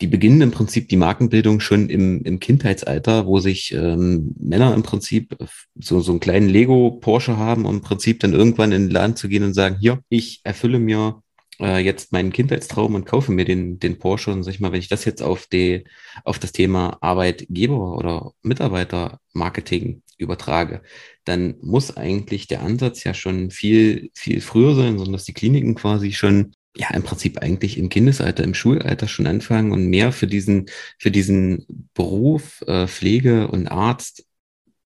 die 0.00 0.06
beginnen 0.08 0.40
im 0.40 0.50
Prinzip 0.50 0.88
die 0.88 0.96
Markenbildung 0.96 1.60
schon 1.60 1.88
im, 1.88 2.22
im 2.24 2.40
Kindheitsalter, 2.40 3.26
wo 3.26 3.38
sich 3.38 3.72
ähm, 3.72 4.34
Männer 4.38 4.74
im 4.74 4.82
Prinzip 4.82 5.36
so, 5.76 6.00
so 6.00 6.12
einen 6.12 6.20
kleinen 6.20 6.48
Lego-Porsche 6.48 7.36
haben, 7.36 7.64
um 7.64 7.76
im 7.76 7.80
Prinzip 7.80 8.20
dann 8.20 8.32
irgendwann 8.32 8.72
in 8.72 8.82
den 8.82 8.90
Laden 8.90 9.16
zu 9.16 9.28
gehen 9.28 9.44
und 9.44 9.54
sagen, 9.54 9.76
hier, 9.78 10.00
ich 10.08 10.40
erfülle 10.42 10.80
mir 10.80 11.22
äh, 11.60 11.78
jetzt 11.78 12.12
meinen 12.12 12.32
Kindheitstraum 12.32 12.96
und 12.96 13.06
kaufe 13.06 13.30
mir 13.30 13.44
den, 13.44 13.78
den 13.78 13.98
Porsche. 13.98 14.32
Und 14.32 14.42
sag 14.42 14.54
ich 14.54 14.60
mal, 14.60 14.72
wenn 14.72 14.80
ich 14.80 14.88
das 14.88 15.04
jetzt 15.04 15.22
auf, 15.22 15.46
die, 15.46 15.84
auf 16.24 16.40
das 16.40 16.52
Thema 16.52 16.98
Arbeitgeber 17.00 17.96
oder 17.96 18.32
Mitarbeitermarketing 18.42 20.02
übertrage, 20.18 20.82
dann 21.24 21.54
muss 21.60 21.96
eigentlich 21.96 22.48
der 22.48 22.62
Ansatz 22.62 23.04
ja 23.04 23.14
schon 23.14 23.50
viel, 23.50 24.10
viel 24.14 24.40
früher 24.40 24.74
sein, 24.74 24.96
sondern 24.98 25.12
dass 25.12 25.24
die 25.24 25.34
Kliniken 25.34 25.74
quasi 25.74 26.12
schon 26.12 26.52
ja 26.76 26.90
im 26.92 27.02
Prinzip 27.02 27.38
eigentlich 27.38 27.78
im 27.78 27.88
Kindesalter, 27.88 28.44
im 28.44 28.54
Schulalter 28.54 29.08
schon 29.08 29.26
anfangen 29.26 29.72
und 29.72 29.86
mehr 29.86 30.12
für 30.12 30.26
diesen, 30.26 30.66
für 30.98 31.10
diesen 31.10 31.66
Beruf 31.94 32.62
äh, 32.66 32.86
Pflege 32.86 33.48
und 33.48 33.68
Arzt 33.68 34.24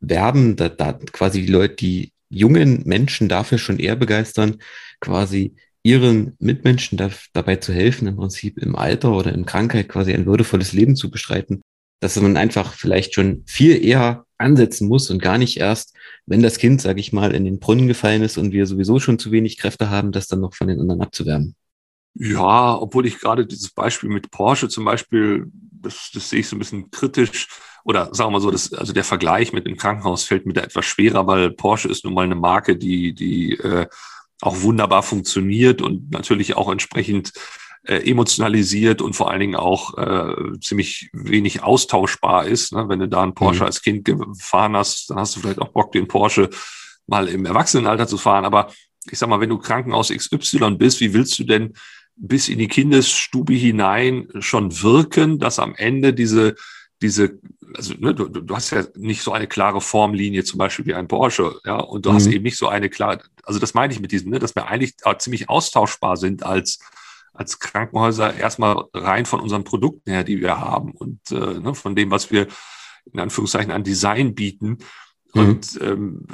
werben, 0.01 0.57
da, 0.57 0.69
da 0.69 0.95
quasi 1.13 1.43
die 1.43 1.53
Leute, 1.53 1.77
die 1.77 2.13
jungen 2.29 2.83
Menschen 2.87 3.29
dafür 3.29 3.59
schon 3.59 3.79
eher 3.79 3.97
begeistern, 3.97 4.57
quasi 5.01 5.55
ihren 5.83 6.35
Mitmenschen 6.41 6.99
da, 6.99 7.11
dabei 7.33 7.57
zu 7.57 7.73
helfen, 7.73 8.09
im 8.09 8.17
Prinzip 8.17 8.59
im 8.59 8.75
Alter 8.75 9.13
oder 9.13 9.33
in 9.33 9.47
Krankheit 9.47 9.89
quasi 9.89 10.13
ein 10.13 10.27
würdevolles 10.27 10.73
Leben 10.73 10.97
zu 10.97 11.11
bestreiten, 11.11 11.63
dass 12.01 12.21
man 12.21 12.37
einfach 12.37 12.75
vielleicht 12.75 13.15
schon 13.15 13.45
viel 13.47 13.85
eher 13.85 14.27
ansetzen 14.39 14.89
muss 14.89 15.11
und 15.11 15.23
gar 15.23 15.39
nicht 15.39 15.59
erst, 15.59 15.95
wenn 16.27 16.43
das 16.43 16.59
Kind, 16.59 16.81
sage 16.81 17.01
ich 17.01 17.13
mal, 17.13 17.35
in 17.35 17.45
den 17.45 17.61
Brunnen 17.61 17.87
gefallen 17.87 18.23
ist 18.23 18.37
und 18.37 18.53
wir 18.53 18.67
sowieso 18.67 18.99
schon 18.99 19.19
zu 19.19 19.31
wenig 19.31 19.59
Kräfte 19.59 19.89
haben, 19.89 20.11
das 20.13 20.27
dann 20.27 20.41
noch 20.41 20.55
von 20.55 20.67
den 20.67 20.81
anderen 20.81 21.01
abzuwerben. 21.01 21.55
Ja, 22.19 22.77
obwohl 22.77 23.07
ich 23.07 23.19
gerade 23.19 23.47
dieses 23.47 23.71
Beispiel 23.71 24.09
mit 24.09 24.31
Porsche 24.31 24.69
zum 24.69 24.85
Beispiel, 24.85 25.51
das, 25.53 26.11
das 26.15 26.31
sehe 26.31 26.41
ich 26.41 26.49
so 26.49 26.57
ein 26.57 26.59
bisschen 26.59 26.91
kritisch. 26.91 27.49
Oder 27.85 28.13
sagen 28.15 28.29
wir 28.29 28.33
mal 28.33 28.41
so, 28.41 28.51
das, 28.51 28.73
also 28.73 28.93
der 28.93 29.05
Vergleich 29.05 29.53
mit 29.53 29.67
dem 29.67 29.77
Krankenhaus 29.77 30.25
fällt 30.25 30.47
mir 30.47 30.55
da 30.55 30.63
etwas 30.63 30.87
schwerer, 30.87 31.27
weil 31.27 31.51
Porsche 31.51 31.89
ist 31.89 32.05
nun 32.05 32.15
mal 32.15 32.25
eine 32.25 32.35
Marke, 32.35 32.77
die, 32.77 33.15
die 33.15 33.53
äh, 33.53 33.87
auch 34.41 34.63
wunderbar 34.63 35.03
funktioniert 35.03 35.83
und 35.83 36.11
natürlich 36.11 36.57
auch 36.57 36.71
entsprechend 36.71 37.33
äh, 37.85 37.99
emotionalisiert 38.11 39.01
und 39.03 39.15
vor 39.15 39.31
allen 39.31 39.41
Dingen 39.41 39.55
auch 39.55 39.97
äh, 39.97 40.59
ziemlich 40.61 41.11
wenig 41.13 41.63
austauschbar 41.63 42.47
ist. 42.47 42.73
Ne? 42.73 42.89
Wenn 42.89 42.99
du 42.99 43.09
da 43.09 43.23
einen 43.23 43.35
Porsche 43.35 43.61
mhm. 43.61 43.67
als 43.67 43.83
Kind 43.83 44.05
gefahren 44.05 44.77
hast, 44.77 45.11
dann 45.11 45.19
hast 45.19 45.37
du 45.37 45.41
vielleicht 45.41 45.61
auch 45.61 45.69
Bock, 45.69 45.93
den 45.93 46.09
Porsche 46.09 46.51
mal 47.07 47.29
im 47.29 47.47
Erwachsenenalter 47.47 48.09
zu 48.09 48.19
fahren. 48.19 48.45
Aber 48.45 48.73
ich 49.09 49.19
sag 49.19 49.29
mal, 49.29 49.41
wenn 49.41 49.51
du 49.51 49.59
Krankenhaus 49.59 50.09
XY 50.09 50.73
bist, 50.73 51.01
wie 51.01 51.15
willst 51.15 51.39
du 51.39 51.45
denn 51.45 51.75
bis 52.17 52.49
in 52.49 52.59
die 52.59 52.69
Kindesstube 52.69 53.55
hinein 53.55 54.29
schon 54.41 54.83
wirken, 54.83 55.39
dass 55.39 55.59
am 55.59 55.75
Ende 55.75 56.15
diese, 56.15 56.57
diese, 57.03 57.39
also 57.75 57.95
ne, 57.99 58.15
du, 58.15 58.29
du 58.29 58.55
hast 58.57 58.71
ja 58.71 58.85
nicht 58.97 59.23
so 59.23 59.33
eine 59.33 59.47
klare 59.47 59.81
Formlinie, 59.81 60.45
zum 60.45 60.59
Beispiel 60.59 60.87
wie 60.87 60.95
ein 60.95 61.09
Porsche, 61.09 61.61
ja, 61.65 61.77
und 61.77 62.07
du 62.07 62.11
mhm. 62.11 62.15
hast 62.15 62.27
eben 62.27 62.45
nicht 62.45 62.57
so 62.57 62.69
eine 62.69 62.89
klare, 62.89 63.21
also 63.43 63.59
das 63.59 63.75
meine 63.75 63.93
ich 63.93 64.01
mit 64.01 64.13
diesem, 64.13 64.31
ne, 64.31 64.39
dass 64.39 64.55
wir 64.55 64.67
eigentlich 64.67 64.95
ziemlich 65.19 65.49
austauschbar 65.51 66.17
sind 66.17 66.43
als, 66.43 66.81
als 67.35 67.59
Krankenhäuser 67.59 68.35
erstmal 68.35 68.85
rein 68.95 69.27
von 69.27 69.41
unseren 69.41 69.65
Produkten 69.65 70.11
her, 70.11 70.25
die 70.25 70.41
wir 70.41 70.59
haben 70.59 70.93
und 70.93 71.31
äh, 71.31 71.59
ne, 71.61 71.75
von 71.75 71.95
dem, 71.95 72.11
was 72.11 72.31
wir 72.31 72.47
in 73.13 73.21
Anführungszeichen 73.21 73.71
an 73.71 73.85
Design 73.85 74.35
bieten. 74.35 74.79
Mhm. 75.37 75.49
Und 75.49 75.79
ähm, 75.83 76.27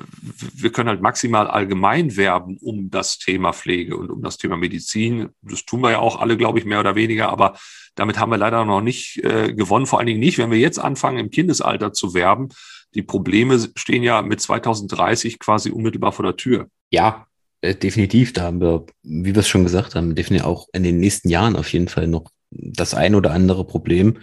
wir 0.55 0.71
können 0.71 0.89
halt 0.89 1.03
maximal 1.03 1.49
allgemein 1.49 2.17
werben 2.17 2.57
um 2.61 2.91
das 2.91 3.19
Thema 3.19 3.53
Pflege 3.53 3.97
und 3.97 4.11
um 4.11 4.23
das 4.23 4.39
Thema 4.39 4.57
Medizin. 4.57 5.31
Das 5.43 5.65
tun 5.65 5.81
wir 5.83 5.91
ja 5.91 5.99
auch 5.99 6.21
alle, 6.21 6.37
glaube 6.37 6.59
ich, 6.59 6.65
mehr 6.65 6.81
oder 6.81 6.95
weniger. 6.95 7.29
Aber 7.29 7.55
damit 7.95 8.19
haben 8.19 8.31
wir 8.31 8.39
leider 8.39 8.65
noch 8.65 8.81
nicht 8.81 9.23
äh, 9.25 9.53
gewonnen. 9.53 9.87
Vor 9.87 9.99
allen 9.99 10.07
Dingen 10.07 10.21
nicht, 10.21 10.39
wenn 10.39 10.51
wir 10.51 10.59
jetzt 10.59 10.79
anfangen, 10.79 11.19
im 11.19 11.31
Kindesalter 11.31 11.93
zu 11.93 12.15
werben. 12.15 12.49
Die 12.95 13.03
Probleme 13.03 13.59
stehen 13.75 14.03
ja 14.03 14.23
mit 14.23 14.41
2030 14.41 15.39
quasi 15.39 15.71
unmittelbar 15.71 16.13
vor 16.13 16.25
der 16.25 16.37
Tür. 16.37 16.69
Ja, 16.91 17.27
äh, 17.61 17.75
definitiv. 17.75 18.33
Da 18.33 18.43
haben 18.43 18.61
wir, 18.61 18.87
wie 19.03 19.35
wir 19.35 19.41
es 19.41 19.49
schon 19.49 19.65
gesagt 19.65 19.95
haben, 19.95 20.15
definitiv 20.15 20.47
auch 20.47 20.69
in 20.73 20.83
den 20.83 20.99
nächsten 20.99 21.29
Jahren 21.29 21.57
auf 21.57 21.73
jeden 21.73 21.89
Fall 21.89 22.07
noch 22.07 22.31
das 22.51 22.95
ein 22.95 23.15
oder 23.15 23.33
andere 23.33 23.67
Problem. 23.67 24.19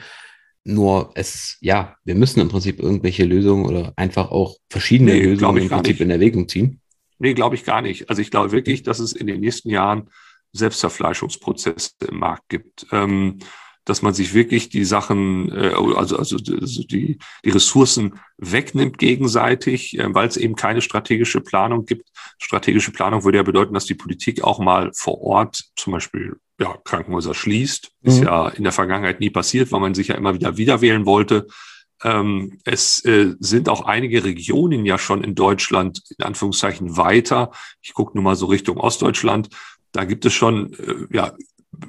Nur 0.69 1.11
es, 1.15 1.57
ja, 1.61 1.95
wir 2.05 2.15
müssen 2.15 2.39
im 2.39 2.49
Prinzip 2.49 2.79
irgendwelche 2.79 3.25
Lösungen 3.25 3.65
oder 3.65 3.93
einfach 3.95 4.31
auch 4.31 4.55
verschiedene 4.69 5.13
nee, 5.13 5.23
Lösungen 5.23 5.63
im 5.63 5.69
Prinzip 5.69 5.99
in 5.99 6.11
Erwägung 6.11 6.47
ziehen. 6.47 6.81
Nee, 7.17 7.33
glaube 7.33 7.55
ich 7.55 7.65
gar 7.65 7.81
nicht. 7.81 8.09
Also 8.09 8.21
ich 8.21 8.31
glaube 8.31 8.51
wirklich, 8.51 8.83
dass 8.83 8.99
es 8.99 9.13
in 9.13 9.27
den 9.27 9.41
nächsten 9.41 9.69
Jahren 9.69 10.09
Selbstverfleischungsprozesse 10.53 11.91
im 12.07 12.19
Markt 12.19 12.49
gibt. 12.49 12.87
Ähm, 12.91 13.39
dass 13.89 14.01
man 14.03 14.13
sich 14.13 14.33
wirklich 14.33 14.69
die 14.69 14.85
Sachen, 14.85 15.51
äh, 15.51 15.73
also, 15.73 16.17
also, 16.17 16.37
also 16.37 16.83
die, 16.83 17.17
die 17.43 17.49
Ressourcen 17.49 18.19
wegnimmt 18.37 18.99
gegenseitig, 18.99 19.97
äh, 19.97 20.13
weil 20.13 20.27
es 20.27 20.37
eben 20.37 20.55
keine 20.55 20.81
strategische 20.81 21.41
Planung 21.41 21.85
gibt. 21.85 22.09
Strategische 22.37 22.91
Planung 22.91 23.23
würde 23.23 23.39
ja 23.39 23.43
bedeuten, 23.43 23.73
dass 23.73 23.85
die 23.85 23.95
Politik 23.95 24.43
auch 24.43 24.59
mal 24.59 24.91
vor 24.93 25.21
Ort 25.21 25.65
zum 25.75 25.93
Beispiel 25.93 26.37
ja, 26.59 26.77
Krankenhäuser 26.83 27.33
schließt. 27.33 27.91
Mhm. 28.01 28.09
Ist 28.09 28.21
ja 28.21 28.49
in 28.49 28.63
der 28.63 28.73
Vergangenheit 28.73 29.19
nie 29.19 29.31
passiert, 29.31 29.71
weil 29.71 29.79
man 29.79 29.95
sich 29.95 30.09
ja 30.09 30.15
immer 30.15 30.35
wieder 30.35 30.57
wieder 30.57 30.81
wählen 30.81 31.05
wollte. 31.05 31.47
Ähm, 32.03 32.59
es 32.63 33.03
äh, 33.05 33.33
sind 33.39 33.67
auch 33.69 33.81
einige 33.81 34.23
Regionen 34.23 34.85
ja 34.85 34.97
schon 34.97 35.23
in 35.23 35.35
Deutschland 35.35 36.01
in 36.17 36.25
Anführungszeichen 36.25 36.95
weiter. 36.95 37.51
Ich 37.81 37.93
gucke 37.93 38.15
nur 38.15 38.23
mal 38.23 38.35
so 38.35 38.45
Richtung 38.45 38.77
Ostdeutschland. 38.77 39.49
Da 39.91 40.05
gibt 40.05 40.25
es 40.25 40.33
schon 40.33 40.73
äh, 40.73 41.07
ja, 41.15 41.33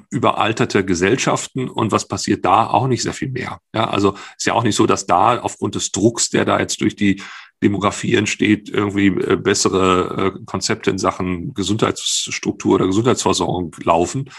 überalterte 0.09 0.85
Gesellschaften 0.85 1.69
und 1.69 1.91
was 1.91 2.07
passiert 2.07 2.45
da? 2.45 2.67
Auch 2.67 2.87
nicht 2.87 3.03
sehr 3.03 3.13
viel 3.13 3.29
mehr. 3.29 3.59
Ja, 3.73 3.89
also 3.89 4.15
ist 4.37 4.45
ja 4.45 4.53
auch 4.53 4.63
nicht 4.63 4.75
so, 4.75 4.85
dass 4.85 5.05
da 5.05 5.39
aufgrund 5.39 5.75
des 5.75 5.91
Drucks, 5.91 6.29
der 6.29 6.45
da 6.45 6.59
jetzt 6.59 6.81
durch 6.81 6.95
die 6.95 7.21
Demografie 7.63 8.15
entsteht, 8.15 8.69
irgendwie 8.69 9.07
äh, 9.07 9.35
bessere 9.35 10.33
äh, 10.35 10.45
Konzepte 10.45 10.89
in 10.89 10.97
Sachen 10.97 11.53
Gesundheitsstruktur 11.53 12.75
oder 12.75 12.87
Gesundheitsversorgung 12.87 13.75
laufen. 13.83 14.29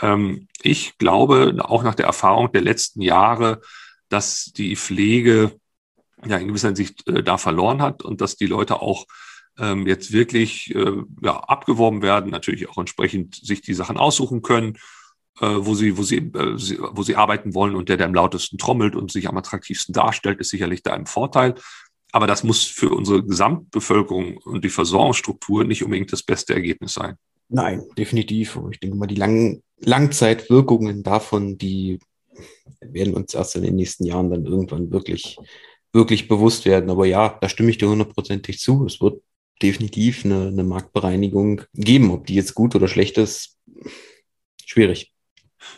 Ähm, 0.00 0.46
ich 0.62 0.96
glaube, 0.98 1.56
auch 1.60 1.82
nach 1.82 1.96
der 1.96 2.06
Erfahrung 2.06 2.52
der 2.52 2.60
letzten 2.60 3.02
Jahre, 3.02 3.60
dass 4.08 4.52
die 4.56 4.76
Pflege 4.76 5.52
ja 6.24 6.36
in 6.36 6.48
gewisser 6.48 6.68
Hinsicht 6.68 7.06
äh, 7.08 7.22
da 7.22 7.36
verloren 7.36 7.82
hat 7.82 8.02
und 8.02 8.20
dass 8.20 8.36
die 8.36 8.46
Leute 8.46 8.80
auch 8.80 9.06
ähm, 9.58 9.88
jetzt 9.88 10.12
wirklich 10.12 10.72
ja, 11.20 11.36
abgeworben 11.36 12.00
werden, 12.00 12.30
natürlich 12.30 12.68
auch 12.68 12.78
entsprechend 12.78 13.34
sich 13.34 13.60
die 13.60 13.74
Sachen 13.74 13.96
aussuchen 13.96 14.42
können 14.42 14.78
wo 15.40 15.74
sie, 15.74 15.96
wo 15.96 16.02
sie, 16.02 16.32
wo 16.32 17.02
sie 17.02 17.16
arbeiten 17.16 17.54
wollen 17.54 17.76
und 17.76 17.88
der, 17.88 17.96
der 17.96 18.06
am 18.06 18.14
lautesten 18.14 18.58
trommelt 18.58 18.96
und 18.96 19.12
sich 19.12 19.28
am 19.28 19.36
attraktivsten 19.36 19.92
darstellt, 19.92 20.40
ist 20.40 20.50
sicherlich 20.50 20.82
da 20.82 20.92
ein 20.92 21.06
Vorteil. 21.06 21.54
Aber 22.12 22.26
das 22.26 22.42
muss 22.42 22.64
für 22.64 22.90
unsere 22.90 23.22
Gesamtbevölkerung 23.22 24.38
und 24.38 24.64
die 24.64 24.70
Versorgungsstruktur 24.70 25.64
nicht 25.64 25.84
unbedingt 25.84 26.12
das 26.12 26.22
beste 26.22 26.54
Ergebnis 26.54 26.94
sein. 26.94 27.16
Nein, 27.48 27.84
definitiv. 27.96 28.58
Ich 28.70 28.80
denke 28.80 28.96
mal, 28.96 29.06
die 29.06 29.14
Lang 29.14 29.62
Langzeitwirkungen 29.80 31.02
davon, 31.02 31.58
die 31.58 31.98
werden 32.80 33.14
uns 33.14 33.34
erst 33.34 33.56
in 33.56 33.62
den 33.62 33.76
nächsten 33.76 34.04
Jahren 34.04 34.30
dann 34.30 34.46
irgendwann 34.46 34.90
wirklich, 34.90 35.38
wirklich 35.92 36.28
bewusst 36.28 36.64
werden. 36.64 36.90
Aber 36.90 37.06
ja, 37.06 37.38
da 37.40 37.48
stimme 37.48 37.70
ich 37.70 37.78
dir 37.78 37.88
hundertprozentig 37.88 38.58
zu. 38.58 38.84
Es 38.86 39.00
wird 39.00 39.22
definitiv 39.62 40.24
eine, 40.24 40.48
eine 40.48 40.64
Marktbereinigung 40.64 41.62
geben. 41.74 42.10
Ob 42.10 42.26
die 42.26 42.34
jetzt 42.34 42.54
gut 42.54 42.74
oder 42.74 42.88
schlecht 42.88 43.18
ist, 43.18 43.56
schwierig. 44.64 45.12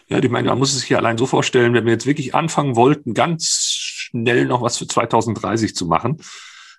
Ja, 0.08 0.18
ich 0.18 0.30
meine, 0.30 0.48
man 0.48 0.58
muss 0.58 0.74
es 0.74 0.80
sich 0.80 0.96
allein 0.96 1.18
so 1.18 1.26
vorstellen, 1.26 1.74
wenn 1.74 1.84
wir 1.84 1.92
jetzt 1.92 2.06
wirklich 2.06 2.34
anfangen 2.34 2.76
wollten, 2.76 3.14
ganz 3.14 3.46
schnell 3.72 4.46
noch 4.46 4.62
was 4.62 4.78
für 4.78 4.86
2030 4.86 5.74
zu 5.74 5.86
machen. 5.86 6.18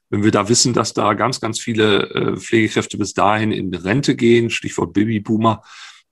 Wenn 0.09 0.23
wir 0.23 0.31
da 0.31 0.49
wissen, 0.49 0.73
dass 0.73 0.93
da 0.93 1.13
ganz, 1.13 1.39
ganz 1.39 1.59
viele 1.59 2.09
äh, 2.09 2.37
Pflegekräfte 2.37 2.97
bis 2.97 3.13
dahin 3.13 3.51
in 3.51 3.73
Rente 3.73 4.15
gehen, 4.15 4.49
Stichwort 4.49 4.93
Babyboomer, 4.93 5.63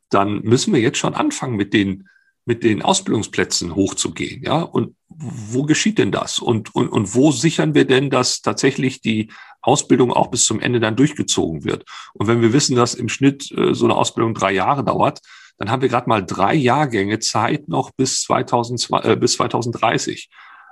dann 0.10 0.42
müssen 0.42 0.74
wir 0.74 0.80
jetzt 0.80 0.98
schon 0.98 1.14
anfangen 1.14 1.56
mit 1.56 1.74
den 1.74 2.08
mit 2.50 2.64
den 2.64 2.82
Ausbildungsplätzen 2.82 3.76
hochzugehen, 3.76 4.42
ja? 4.42 4.62
Und 4.62 4.96
wo 5.08 5.64
geschieht 5.64 6.00
denn 6.00 6.12
das? 6.12 6.40
Und, 6.40 6.74
und, 6.74 6.90
und 6.90 7.14
wo 7.14 7.32
sichern 7.32 7.76
wir 7.76 7.86
denn, 7.86 8.10
dass 8.10 8.42
tatsächlich 8.42 9.02
die 9.02 9.30
Ausbildung 9.62 10.12
auch 10.12 10.32
bis 10.32 10.46
zum 10.46 10.60
Ende 10.60 10.80
dann 10.80 10.96
durchgezogen 10.96 11.64
wird? 11.64 11.86
Und 12.14 12.26
wenn 12.26 12.42
wir 12.42 12.52
wissen, 12.52 12.76
dass 12.76 12.96
im 12.96 13.08
Schnitt 13.08 13.52
äh, 13.52 13.76
so 13.76 13.86
eine 13.86 13.96
Ausbildung 13.96 14.34
drei 14.34 14.52
Jahre 14.52 14.84
dauert, 14.84 15.22
dann 15.60 15.70
haben 15.70 15.82
wir 15.82 15.90
gerade 15.90 16.10
mal 16.10 16.26
drei 16.26 16.56
Jahrgänge 16.56 17.20
Zeit 17.20 17.68
noch 17.68 17.92
bis, 17.92 18.24
2000, 18.24 18.88
äh, 19.04 19.16
bis 19.18 19.34
2030. 19.34 20.30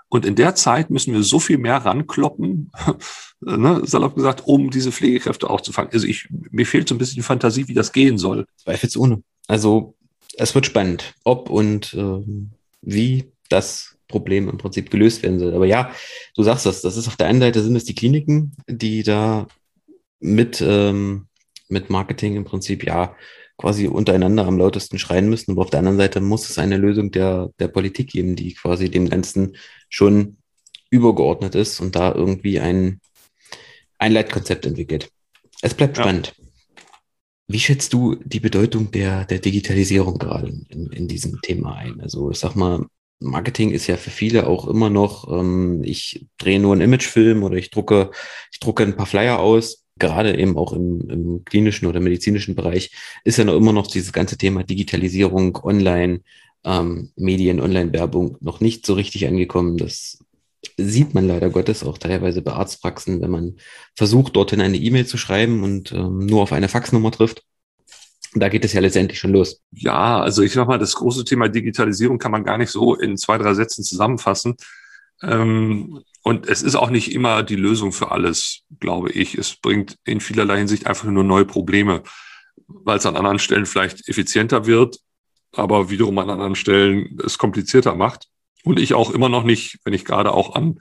Und 0.09 0.25
in 0.25 0.35
der 0.35 0.55
Zeit 0.55 0.89
müssen 0.89 1.13
wir 1.13 1.21
so 1.21 1.39
viel 1.39 1.57
mehr 1.57 1.77
rankloppen, 1.77 2.71
ne, 3.41 3.81
salopp 3.83 4.15
gesagt, 4.15 4.43
um 4.45 4.69
diese 4.69 4.93
Pflegekräfte 4.93 5.49
auch 5.49 5.59
zu 5.59 5.73
fangen. 5.73 5.89
Also 5.91 6.07
ich, 6.07 6.29
mir 6.29 6.65
fehlt 6.65 6.87
so 6.87 6.95
ein 6.95 6.97
bisschen 6.97 7.17
die 7.17 7.23
Fantasie, 7.23 7.67
wie 7.67 7.73
das 7.73 7.91
gehen 7.91 8.17
soll. 8.17 8.45
Zweifelsohne. 8.55 9.21
Also 9.47 9.95
es 10.37 10.55
wird 10.55 10.65
spannend, 10.65 11.13
ob 11.25 11.49
und 11.49 11.93
äh, 11.93 12.21
wie 12.81 13.25
das 13.49 13.97
Problem 14.07 14.47
im 14.47 14.57
Prinzip 14.57 14.89
gelöst 14.89 15.21
werden 15.23 15.39
soll. 15.39 15.53
Aber 15.53 15.65
ja, 15.65 15.91
du 16.35 16.43
sagst 16.43 16.65
das, 16.65 16.81
das 16.81 16.95
ist 16.95 17.09
auf 17.09 17.17
der 17.17 17.27
einen 17.27 17.41
Seite 17.41 17.61
sind 17.61 17.75
es 17.75 17.83
die 17.83 17.95
Kliniken, 17.95 18.55
die 18.67 19.03
da 19.03 19.47
mit, 20.21 20.63
ähm, 20.65 21.27
mit 21.67 21.89
Marketing 21.89 22.37
im 22.37 22.45
Prinzip 22.45 22.85
ja 22.85 23.13
quasi 23.57 23.87
untereinander 23.87 24.45
am 24.45 24.57
lautesten 24.57 24.99
schreien 24.99 25.29
müssen. 25.29 25.51
Aber 25.51 25.63
auf 25.63 25.69
der 25.69 25.79
anderen 25.79 25.97
Seite 25.97 26.21
muss 26.21 26.49
es 26.49 26.57
eine 26.57 26.77
Lösung 26.77 27.11
der, 27.11 27.49
der 27.59 27.67
Politik 27.67 28.11
geben, 28.11 28.35
die 28.35 28.53
quasi 28.53 28.89
dem 28.89 29.09
Ganzen 29.09 29.57
schon 29.89 30.37
übergeordnet 30.89 31.55
ist 31.55 31.79
und 31.79 31.95
da 31.95 32.13
irgendwie 32.13 32.59
ein, 32.59 33.01
ein 33.97 34.13
Leitkonzept 34.13 34.65
entwickelt. 34.65 35.09
Es 35.61 35.73
bleibt 35.73 35.97
ja. 35.97 36.03
spannend. 36.03 36.33
Wie 37.47 37.59
schätzt 37.59 37.93
du 37.93 38.15
die 38.15 38.41
Bedeutung 38.41 38.91
der, 38.91 39.25
der 39.25 39.39
Digitalisierung 39.39 40.17
gerade 40.17 40.49
in, 40.69 40.91
in 40.91 41.07
diesem 41.07 41.41
Thema 41.41 41.75
ein? 41.75 42.01
Also 42.01 42.29
ich 42.29 42.39
sag 42.39 42.55
mal, 42.55 42.85
Marketing 43.19 43.71
ist 43.71 43.87
ja 43.87 43.97
für 43.97 44.11
viele 44.11 44.47
auch 44.47 44.67
immer 44.67 44.89
noch, 44.89 45.31
ähm, 45.31 45.81
ich 45.83 46.27
drehe 46.37 46.59
nur 46.59 46.73
einen 46.73 46.81
Imagefilm 46.81 47.43
oder 47.43 47.55
ich 47.55 47.71
drucke, 47.71 48.11
ich 48.51 48.59
drucke 48.59 48.83
ein 48.83 48.95
paar 48.95 49.07
Flyer 49.07 49.39
aus 49.39 49.86
gerade 49.99 50.37
eben 50.37 50.57
auch 50.57 50.73
im, 50.73 51.09
im 51.09 51.45
klinischen 51.45 51.87
oder 51.87 51.99
medizinischen 51.99 52.55
Bereich, 52.55 52.91
ist 53.23 53.37
ja 53.37 53.43
noch 53.43 53.55
immer 53.55 53.73
noch 53.73 53.87
dieses 53.87 54.13
ganze 54.13 54.37
Thema 54.37 54.63
Digitalisierung, 54.63 55.57
Online, 55.63 56.21
ähm, 56.63 57.11
Medien, 57.15 57.59
Online-Werbung 57.59 58.37
noch 58.41 58.59
nicht 58.59 58.85
so 58.85 58.93
richtig 58.93 59.27
angekommen. 59.27 59.77
Das 59.77 60.19
sieht 60.77 61.13
man 61.13 61.27
leider 61.27 61.49
Gottes 61.49 61.83
auch 61.83 61.97
teilweise 61.97 62.41
bei 62.41 62.51
Arztpraxen, 62.51 63.21
wenn 63.21 63.31
man 63.31 63.55
versucht, 63.95 64.35
dorthin 64.35 64.61
eine 64.61 64.77
E-Mail 64.77 65.05
zu 65.05 65.17
schreiben 65.17 65.63
und 65.63 65.91
ähm, 65.91 66.25
nur 66.25 66.41
auf 66.41 66.51
eine 66.51 66.67
Faxnummer 66.67 67.11
trifft. 67.11 67.43
Da 68.33 68.49
geht 68.49 68.65
es 68.65 68.73
ja 68.73 68.81
letztendlich 68.81 69.19
schon 69.19 69.31
los. 69.31 69.61
Ja, 69.71 70.19
also 70.19 70.43
ich 70.43 70.51
sag 70.51 70.67
mal, 70.67 70.77
das 70.77 70.95
große 70.95 71.23
Thema 71.23 71.47
Digitalisierung 71.47 72.17
kann 72.17 72.31
man 72.31 72.43
gar 72.43 72.57
nicht 72.57 72.69
so 72.69 72.95
in 72.95 73.17
zwei, 73.17 73.37
drei 73.37 73.53
Sätzen 73.53 73.83
zusammenfassen. 73.83 74.55
Ähm, 75.23 76.01
und 76.27 76.45
es 76.49 76.61
ist 76.61 76.75
auch 76.75 76.89
nicht 76.89 77.13
immer 77.13 77.41
die 77.41 77.55
Lösung 77.55 77.93
für 77.93 78.11
alles, 78.11 78.63
glaube 78.81 79.09
ich. 79.11 79.35
Es 79.35 79.55
bringt 79.55 79.97
in 80.03 80.19
vielerlei 80.19 80.57
Hinsicht 80.57 80.85
einfach 80.85 81.05
nur 81.05 81.23
neue 81.23 81.45
Probleme, 81.45 82.03
weil 82.67 82.97
es 82.97 83.05
an 83.05 83.15
anderen 83.15 83.39
Stellen 83.39 83.65
vielleicht 83.65 84.09
effizienter 84.09 84.65
wird, 84.65 84.99
aber 85.53 85.89
wiederum 85.89 86.17
an 86.17 86.29
anderen 86.29 86.55
Stellen 86.55 87.17
es 87.23 87.37
komplizierter 87.37 87.95
macht. 87.95 88.27
Und 88.65 88.77
ich 88.77 88.93
auch 88.93 89.11
immer 89.11 89.29
noch 89.29 89.43
nicht, 89.43 89.79
wenn 89.85 89.93
ich 89.93 90.03
gerade 90.03 90.33
auch 90.33 90.53
an, 90.53 90.79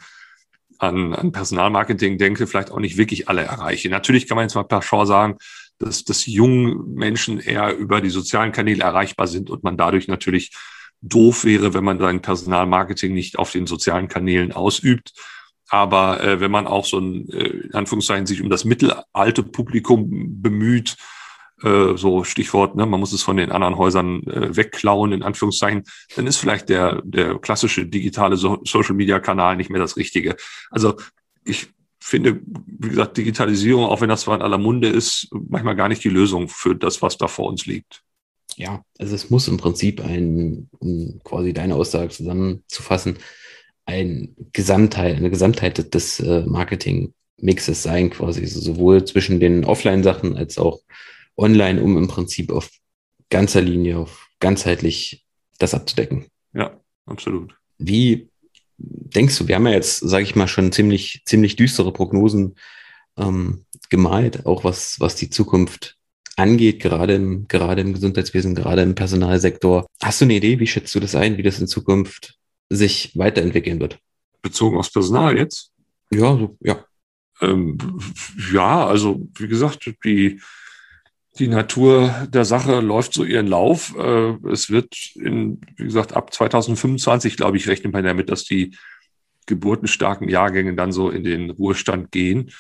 an, 0.79 1.15
an 1.15 1.31
Personalmarketing 1.31 2.19
denke, 2.19 2.49
vielleicht 2.49 2.73
auch 2.73 2.81
nicht 2.81 2.97
wirklich 2.97 3.29
alle 3.29 3.43
erreiche. 3.43 3.89
Natürlich 3.89 4.27
kann 4.27 4.35
man 4.35 4.47
jetzt 4.47 4.57
mal 4.57 4.65
per 4.65 4.81
Chance 4.81 5.07
sagen, 5.07 5.37
dass, 5.79 6.03
dass 6.03 6.27
jungen 6.27 6.95
Menschen 6.95 7.39
eher 7.39 7.77
über 7.77 8.01
die 8.01 8.11
sozialen 8.11 8.51
Kanäle 8.51 8.83
erreichbar 8.83 9.29
sind 9.29 9.49
und 9.49 9.63
man 9.63 9.77
dadurch 9.77 10.09
natürlich 10.09 10.51
doof 11.03 11.45
wäre, 11.45 11.73
wenn 11.73 11.85
man 11.85 12.01
sein 12.01 12.21
Personalmarketing 12.21 13.15
nicht 13.15 13.39
auf 13.39 13.53
den 13.53 13.69
sozialen 13.69 14.09
Kanälen 14.09 14.51
ausübt. 14.51 15.13
Aber 15.69 16.23
äh, 16.23 16.41
wenn 16.41 16.51
man 16.51 16.67
auch 16.67 16.85
so 16.85 16.99
ein, 16.99 17.29
äh, 17.31 17.49
in 17.49 17.75
Anführungszeichen, 17.75 18.27
sich 18.27 18.43
um 18.43 18.51
das 18.51 18.65
mittelalte 18.65 19.43
Publikum 19.43 20.41
bemüht, 20.41 20.97
äh, 21.63 21.97
so 21.97 22.23
Stichwort, 22.23 22.77
ne, 22.77 22.87
man 22.87 23.01
muss 23.01 23.13
es 23.13 23.23
von 23.23 23.37
den 23.37 23.51
anderen 23.51 23.77
Häusern 23.77 24.23
äh, 24.25 24.57
wegklauen, 24.57 25.13
in 25.13 25.23
Anführungszeichen, 25.23 25.85
dann 26.15 26.27
ist 26.27 26.37
vielleicht 26.37 26.69
der, 26.69 27.03
der 27.05 27.39
klassische 27.39 27.87
digitale 27.87 28.37
so 28.37 28.61
Social-Media-Kanal 28.65 29.57
nicht 29.57 29.71
mehr 29.71 29.81
das 29.81 29.97
Richtige. 29.97 30.37
Also 30.71 30.97
ich 31.45 31.69
finde, 31.99 32.41
wie 32.45 32.91
gesagt, 32.91 33.17
Digitalisierung, 33.17 33.87
auch 33.87 34.01
wenn 34.01 34.09
das 34.09 34.23
zwar 34.23 34.37
in 34.37 34.43
aller 34.43 34.59
Munde 34.59 34.89
ist, 34.89 35.29
manchmal 35.33 35.75
gar 35.75 35.89
nicht 35.89 36.05
die 36.05 36.09
Lösung 36.09 36.49
für 36.49 36.77
das, 36.77 37.03
was 37.03 37.19
da 37.19 37.27
vor 37.27 37.49
uns 37.49 37.67
liegt. 37.67 38.03
Ja, 38.57 38.83
also 38.99 39.15
es 39.15 39.29
muss 39.29 39.49
im 39.49 39.57
Prinzip 39.57 40.01
ein, 40.01 40.69
um 40.79 41.21
quasi 41.25 41.53
deine 41.53 41.75
Aussage 41.75 42.11
zusammenzufassen, 42.11 43.19
ein 43.87 44.35
Gesamtheit, 44.53 45.17
eine 45.17 45.31
Gesamtheit 45.31 45.95
des 45.95 46.21
äh, 46.21 46.43
Marketing-Mixes 46.45 47.83
sein, 47.83 48.11
quasi 48.11 48.43
also 48.43 48.61
sowohl 48.61 49.05
zwischen 49.05 49.41
den 49.41 49.65
Offline-Sachen 49.65 50.37
als 50.37 50.59
auch 50.59 50.81
online, 51.37 51.81
um 51.81 51.97
im 51.97 52.09
Prinzip 52.09 52.51
auf 52.51 52.69
ganzer 53.31 53.63
Linie, 53.63 53.99
auf 53.99 54.29
ganzheitlich 54.41 55.25
das 55.59 55.73
abzudecken. 55.73 56.27
Ja, 56.53 56.79
absolut. 57.07 57.55
Wie 57.79 58.29
denkst 58.79 59.39
du, 59.39 59.49
wir 59.49 59.55
haben 59.55 59.67
ja 59.67 59.73
jetzt, 59.73 59.99
sage 60.01 60.25
ich 60.25 60.37
mal, 60.37 60.49
schon 60.49 60.73
ziemlich, 60.73 61.23
ziemlich 61.25 61.57
düstere 61.57 61.93
Prognosen 61.93 62.57
ähm, 63.17 63.65
gemalt, 63.89 64.47
auch 64.47 64.65
was, 64.65 65.01
was 65.01 65.17
die 65.17 65.31
Zukunft 65.31 65.97
angeht, 66.37 66.81
gerade 66.81 67.15
im, 67.15 67.49
gerade 67.49 67.81
im 67.81 67.95
Gesundheitswesen, 67.95 68.55
gerade 68.55 68.83
im 68.83 68.95
Personalsektor. 68.95 69.87
Hast 70.03 70.21
du 70.21 70.27
eine 70.27 70.35
Idee, 70.35 70.59
wie 70.59 70.67
schätzt 70.67 70.95
du 70.95 71.01
das 71.01 71.15
ein, 71.15 71.39
wie 71.39 71.43
das 71.43 71.61
in 71.61 71.67
Zukunft 71.67 72.37
sich 72.69 73.17
weiterentwickeln 73.17 73.81
wird? 73.81 73.99
Bezogen 74.43 74.77
aufs 74.77 74.93
Personal 74.93 75.37
jetzt? 75.37 75.73
Ja, 76.11 76.37
so, 76.37 76.57
ja. 76.61 76.85
Ähm, 77.41 77.79
ja, 78.53 78.87
also 78.87 79.29
wie 79.35 79.49
gesagt, 79.49 79.91
die, 80.05 80.41
die 81.39 81.49
Natur 81.49 82.27
der 82.29 82.45
Sache 82.45 82.81
läuft 82.81 83.13
so 83.13 83.25
ihren 83.25 83.47
Lauf. 83.47 83.95
Äh, 83.97 84.37
es 84.51 84.71
wird 84.71 84.95
in, 85.17 85.61
wie 85.77 85.85
gesagt, 85.85 86.15
ab 86.15 86.33
2025, 86.33 87.37
glaube 87.37 87.57
ich, 87.57 87.69
rechnen 87.69 87.93
wir 87.93 88.03
damit, 88.03 88.31
dass 88.31 88.45
die 88.45 88.77
geburtenstarken 89.47 90.29
Jahrgänge 90.29 90.75
dann 90.75 90.93
so 90.93 91.11
in 91.11 91.25
den 91.25 91.51
Ruhestand 91.51 92.11
gehen. 92.11 92.51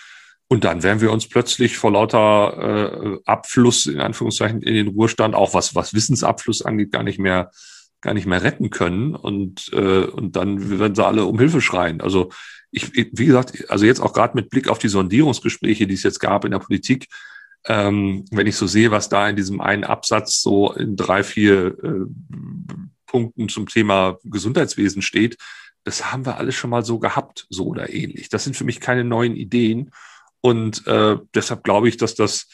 Und 0.49 0.63
dann 0.63 0.85
werden 0.85 1.01
wir 1.01 1.11
uns 1.11 1.29
plötzlich 1.29 1.77
vor 1.77 1.91
lauter 1.91 3.17
äh, 3.17 3.19
Abfluss, 3.25 3.87
in 3.87 4.01
Anführungszeichen, 4.01 4.63
in 4.63 4.75
den 4.75 4.89
Ruhestand, 4.89 5.35
auch 5.35 5.55
was, 5.55 5.75
was 5.75 5.93
Wissensabfluss 5.93 6.63
angeht, 6.63 6.93
gar 6.93 7.03
nicht 7.03 7.19
mehr, 7.19 7.51
gar 8.07 8.15
nicht 8.15 8.27
mehr 8.27 8.43
retten 8.43 8.71
können. 8.71 9.15
Und, 9.17 9.69
äh, 9.73 10.05
und 10.05 10.37
dann 10.37 10.79
werden 10.79 10.95
sie 10.95 11.05
alle 11.05 11.25
um 11.25 11.39
Hilfe 11.39 11.61
schreien. 11.61 12.01
Also 12.01 12.31
ich, 12.71 12.95
wie 12.95 13.27
gesagt, 13.27 13.69
also 13.69 13.85
jetzt 13.85 14.01
auch 14.01 14.13
gerade 14.13 14.37
mit 14.37 14.49
Blick 14.49 14.69
auf 14.69 14.79
die 14.79 14.89
Sondierungsgespräche, 14.89 15.89
die 15.89 15.95
es 15.95 16.05
jetzt 16.05 16.21
gab 16.21 16.45
in 16.45 16.53
der 16.53 16.61
Politik, 16.61 17.09
ähm, 17.65 18.25
wenn 18.31 18.47
ich 18.47 18.55
so 18.57 18.69
sehe, 18.69 18.93
was 18.93 19.09
da 19.09 19.29
in 19.29 19.35
diesem 19.35 19.61
einen 19.61 19.83
Absatz 19.83 20.41
so 20.41 20.73
in 20.73 20.95
drei, 20.95 21.25
vier 21.25 21.77
äh, 21.83 22.07
Punkten 23.07 23.49
zum 23.49 23.67
Thema 23.67 24.19
Gesundheitswesen 24.23 25.03
steht, 25.03 25.37
das 25.83 26.13
haben 26.13 26.27
wir 26.27 26.37
alles 26.37 26.55
schon 26.55 26.71
mal 26.71 26.85
so 26.85 27.01
gehabt, 27.01 27.47
so 27.51 27.67
oder 27.67 27.93
ähnlich. 27.93 28.29
Das 28.29 28.45
sind 28.45 28.57
für 28.57 28.65
mich 28.65 28.79
keine 28.79 29.03
neuen 29.03 29.35
Ideen. 29.35 29.91
Und 30.41 30.87
äh, 30.87 31.17
deshalb 31.35 31.65
glaube 31.65 31.89
ich, 31.89 31.97
dass 31.97 32.15
das, 32.15 32.49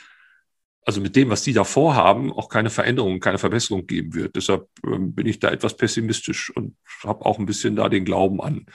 also 0.85 1.01
mit 1.01 1.15
dem, 1.17 1.31
was 1.31 1.43
die 1.43 1.53
da 1.53 1.65
vorhaben, 1.65 2.33
auch 2.33 2.49
keine 2.49 2.71
Veränderung, 2.71 3.21
keine 3.21 3.39
Verbesserung 3.39 3.87
geben 3.87 4.15
wird. 4.15 4.37
Deshalb 4.37 4.69
äh, 4.85 4.99
bin 4.99 5.27
ich 5.27 5.39
da 5.39 5.51
etwas 5.51 5.77
pessimistisch 5.77 6.51
und 6.55 6.77
habe 7.05 7.25
auch 7.25 7.39
ein 7.39 7.47
bisschen 7.47 7.77
da 7.77 7.89
den 7.89 8.05
Glauben 8.05 8.41
an, 8.41 8.67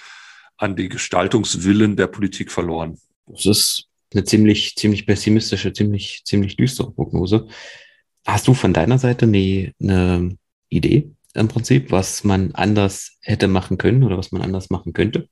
an 0.57 0.75
den 0.75 0.89
Gestaltungswillen 0.89 1.95
der 1.95 2.07
Politik 2.07 2.51
verloren. 2.51 2.97
Das 3.25 3.45
ist 3.45 3.87
eine 4.13 4.23
ziemlich, 4.23 4.75
ziemlich 4.75 5.05
pessimistische, 5.05 5.73
ziemlich, 5.73 6.21
ziemlich 6.23 6.55
düstere 6.55 6.91
Prognose. 6.91 7.47
Hast 8.25 8.47
du 8.47 8.53
von 8.53 8.73
deiner 8.73 8.97
Seite 8.97 9.25
eine, 9.25 9.73
eine 9.81 10.37
Idee 10.69 11.11
im 11.33 11.47
Prinzip, 11.49 11.91
was 11.91 12.23
man 12.23 12.53
anders 12.53 13.17
hätte 13.21 13.47
machen 13.47 13.77
können 13.77 14.03
oder 14.03 14.17
was 14.17 14.31
man 14.31 14.41
anders 14.41 14.69
machen 14.69 14.93
könnte? 14.93 15.29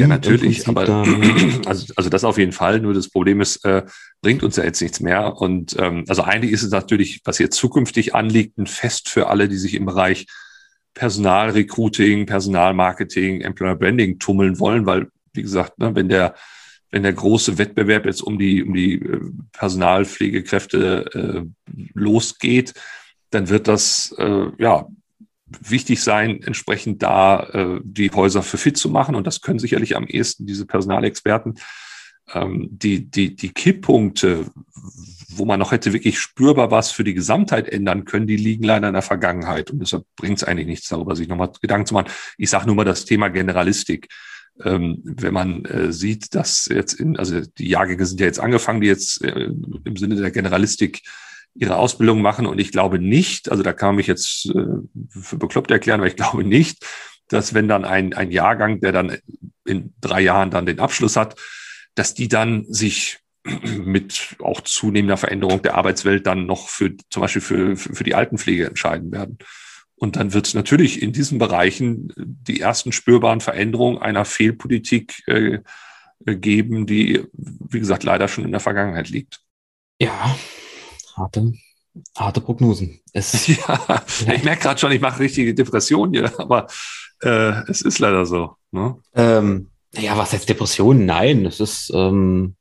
Ja, 0.00 0.06
natürlich, 0.06 0.66
aber 0.68 0.82
also, 1.66 1.92
also 1.96 2.10
das 2.10 2.24
auf 2.24 2.38
jeden 2.38 2.52
Fall. 2.52 2.80
Nur 2.80 2.94
das 2.94 3.08
Problem 3.08 3.40
ist, 3.40 3.64
äh, 3.64 3.84
bringt 4.22 4.42
uns 4.42 4.56
ja 4.56 4.64
jetzt 4.64 4.80
nichts 4.80 5.00
mehr. 5.00 5.36
Und 5.36 5.76
ähm, 5.78 6.04
also 6.08 6.22
eigentlich 6.22 6.52
ist 6.52 6.62
es 6.62 6.70
natürlich, 6.70 7.20
was 7.24 7.38
jetzt 7.38 7.56
zukünftig 7.56 8.14
anliegt, 8.14 8.58
ein 8.58 8.66
Fest 8.66 9.08
für 9.08 9.28
alle, 9.28 9.48
die 9.48 9.58
sich 9.58 9.74
im 9.74 9.86
Bereich 9.86 10.26
Personalrecruiting, 10.94 12.26
Personalmarketing, 12.26 13.42
Employer 13.42 13.76
Branding 13.76 14.18
tummeln 14.18 14.58
wollen, 14.58 14.86
weil, 14.86 15.08
wie 15.34 15.42
gesagt, 15.42 15.78
ne, 15.78 15.94
wenn 15.94 16.08
der 16.08 16.34
wenn 16.90 17.02
der 17.02 17.12
große 17.12 17.58
Wettbewerb 17.58 18.06
jetzt 18.06 18.22
um 18.22 18.38
die, 18.38 18.62
um 18.62 18.72
die 18.72 18.94
äh, 18.94 19.20
Personalpflegekräfte 19.52 21.04
äh, 21.12 21.76
losgeht, 21.94 22.74
dann 23.30 23.48
wird 23.48 23.68
das 23.68 24.14
äh, 24.18 24.46
ja 24.58 24.86
wichtig 25.46 26.02
sein, 26.02 26.42
entsprechend 26.42 27.02
da 27.02 27.44
äh, 27.50 27.80
die 27.82 28.10
Häuser 28.10 28.42
für 28.42 28.58
fit 28.58 28.76
zu 28.76 28.90
machen. 28.90 29.14
Und 29.14 29.26
das 29.26 29.40
können 29.40 29.58
sicherlich 29.58 29.96
am 29.96 30.06
ehesten 30.06 30.46
diese 30.46 30.66
Personalexperten. 30.66 31.58
Ähm, 32.34 32.68
die, 32.70 33.08
die, 33.08 33.36
die 33.36 33.50
Kipppunkte, 33.50 34.46
wo 35.28 35.44
man 35.44 35.60
noch 35.60 35.70
hätte 35.70 35.92
wirklich 35.92 36.18
spürbar 36.18 36.70
was 36.70 36.90
für 36.90 37.04
die 37.04 37.14
Gesamtheit 37.14 37.68
ändern 37.68 38.04
können, 38.04 38.26
die 38.26 38.36
liegen 38.36 38.64
leider 38.64 38.88
in 38.88 38.94
der 38.94 39.02
Vergangenheit. 39.02 39.70
Und 39.70 39.78
deshalb 39.78 40.04
bringt 40.16 40.38
es 40.38 40.44
eigentlich 40.44 40.66
nichts 40.66 40.88
darüber, 40.88 41.14
sich 41.14 41.28
nochmal 41.28 41.52
Gedanken 41.60 41.86
zu 41.86 41.94
machen. 41.94 42.10
Ich 42.36 42.50
sage 42.50 42.66
nur 42.66 42.74
mal 42.74 42.84
das 42.84 43.04
Thema 43.04 43.28
Generalistik. 43.28 44.08
Ähm, 44.64 45.02
wenn 45.04 45.34
man 45.34 45.66
äh, 45.66 45.92
sieht, 45.92 46.34
dass 46.34 46.66
jetzt 46.66 46.94
in, 46.94 47.18
also 47.18 47.42
die 47.42 47.68
Jahrgänge 47.68 48.06
sind 48.06 48.20
ja 48.20 48.26
jetzt 48.26 48.40
angefangen, 48.40 48.80
die 48.80 48.86
jetzt 48.86 49.22
äh, 49.22 49.50
im 49.84 49.96
Sinne 49.96 50.16
der 50.16 50.30
Generalistik 50.30 51.02
ihre 51.58 51.76
Ausbildung 51.76 52.22
machen. 52.22 52.46
Und 52.46 52.58
ich 52.58 52.72
glaube 52.72 52.98
nicht, 52.98 53.50
also 53.50 53.62
da 53.62 53.72
kann 53.72 53.90
man 53.90 53.96
mich 53.96 54.06
jetzt 54.06 54.46
äh, 54.46 55.20
für 55.20 55.36
bekloppt 55.36 55.70
erklären, 55.70 56.00
aber 56.00 56.08
ich 56.08 56.16
glaube 56.16 56.44
nicht, 56.44 56.84
dass 57.28 57.54
wenn 57.54 57.68
dann 57.68 57.84
ein, 57.84 58.14
ein 58.14 58.30
Jahrgang, 58.30 58.80
der 58.80 58.92
dann 58.92 59.16
in 59.64 59.94
drei 60.00 60.20
Jahren 60.20 60.50
dann 60.50 60.66
den 60.66 60.80
Abschluss 60.80 61.16
hat, 61.16 61.36
dass 61.94 62.14
die 62.14 62.28
dann 62.28 62.64
sich 62.68 63.18
mit 63.64 64.36
auch 64.40 64.60
zunehmender 64.60 65.16
Veränderung 65.16 65.62
der 65.62 65.74
Arbeitswelt 65.74 66.26
dann 66.26 66.46
noch 66.46 66.68
für 66.68 66.96
zum 67.10 67.22
Beispiel 67.22 67.42
für, 67.42 67.76
für, 67.76 68.04
die 68.04 68.14
Altenpflege 68.14 68.66
entscheiden 68.66 69.12
werden. 69.12 69.38
Und 69.96 70.16
dann 70.16 70.34
wird 70.34 70.46
es 70.46 70.54
natürlich 70.54 71.00
in 71.00 71.12
diesen 71.12 71.38
Bereichen 71.38 72.12
die 72.16 72.60
ersten 72.60 72.92
spürbaren 72.92 73.40
Veränderungen 73.40 73.98
einer 73.98 74.26
Fehlpolitik 74.26 75.22
äh, 75.26 75.60
geben, 76.24 76.86
die, 76.86 77.24
wie 77.32 77.78
gesagt, 77.78 78.04
leider 78.04 78.28
schon 78.28 78.44
in 78.44 78.50
der 78.50 78.60
Vergangenheit 78.60 79.08
liegt. 79.08 79.40
Ja, 79.98 80.36
harte, 81.16 81.52
harte 82.16 82.40
Prognosen. 82.40 83.00
Es, 83.12 83.46
ja, 83.48 84.04
ich 84.32 84.44
merke 84.44 84.62
gerade 84.62 84.78
schon, 84.78 84.92
ich 84.92 85.00
mache 85.00 85.20
richtige 85.20 85.54
Depressionen 85.54 86.14
hier, 86.14 86.40
aber 86.40 86.66
äh, 87.22 87.62
es 87.70 87.82
ist 87.82 87.98
leider 87.98 88.26
so. 88.26 88.56
Ne? 88.70 88.96
Ähm, 89.14 89.70
ja, 89.94 90.16
was 90.16 90.32
heißt 90.32 90.48
Depression? 90.48 91.06
Nein, 91.06 91.46
es 91.46 91.60
ist, 91.60 91.90
ähm, 91.94 92.56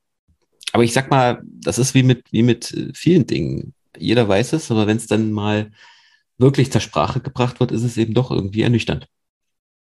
aber 0.71 0.83
ich 0.83 0.93
sag 0.93 1.09
mal, 1.09 1.41
das 1.43 1.77
ist 1.77 1.93
wie 1.93 2.03
mit, 2.03 2.31
wie 2.31 2.43
mit 2.43 2.91
vielen 2.95 3.27
Dingen. 3.27 3.73
Jeder 3.97 4.27
weiß 4.27 4.53
es, 4.53 4.71
aber 4.71 4.87
wenn 4.87 4.97
es 4.97 5.07
dann 5.07 5.31
mal 5.31 5.71
wirklich 6.37 6.71
zur 6.71 6.81
Sprache 6.81 7.21
gebracht 7.21 7.59
wird, 7.59 7.71
ist 7.71 7.83
es 7.83 7.97
eben 7.97 8.13
doch 8.13 8.31
irgendwie 8.31 8.61
ernüchternd. 8.61 9.07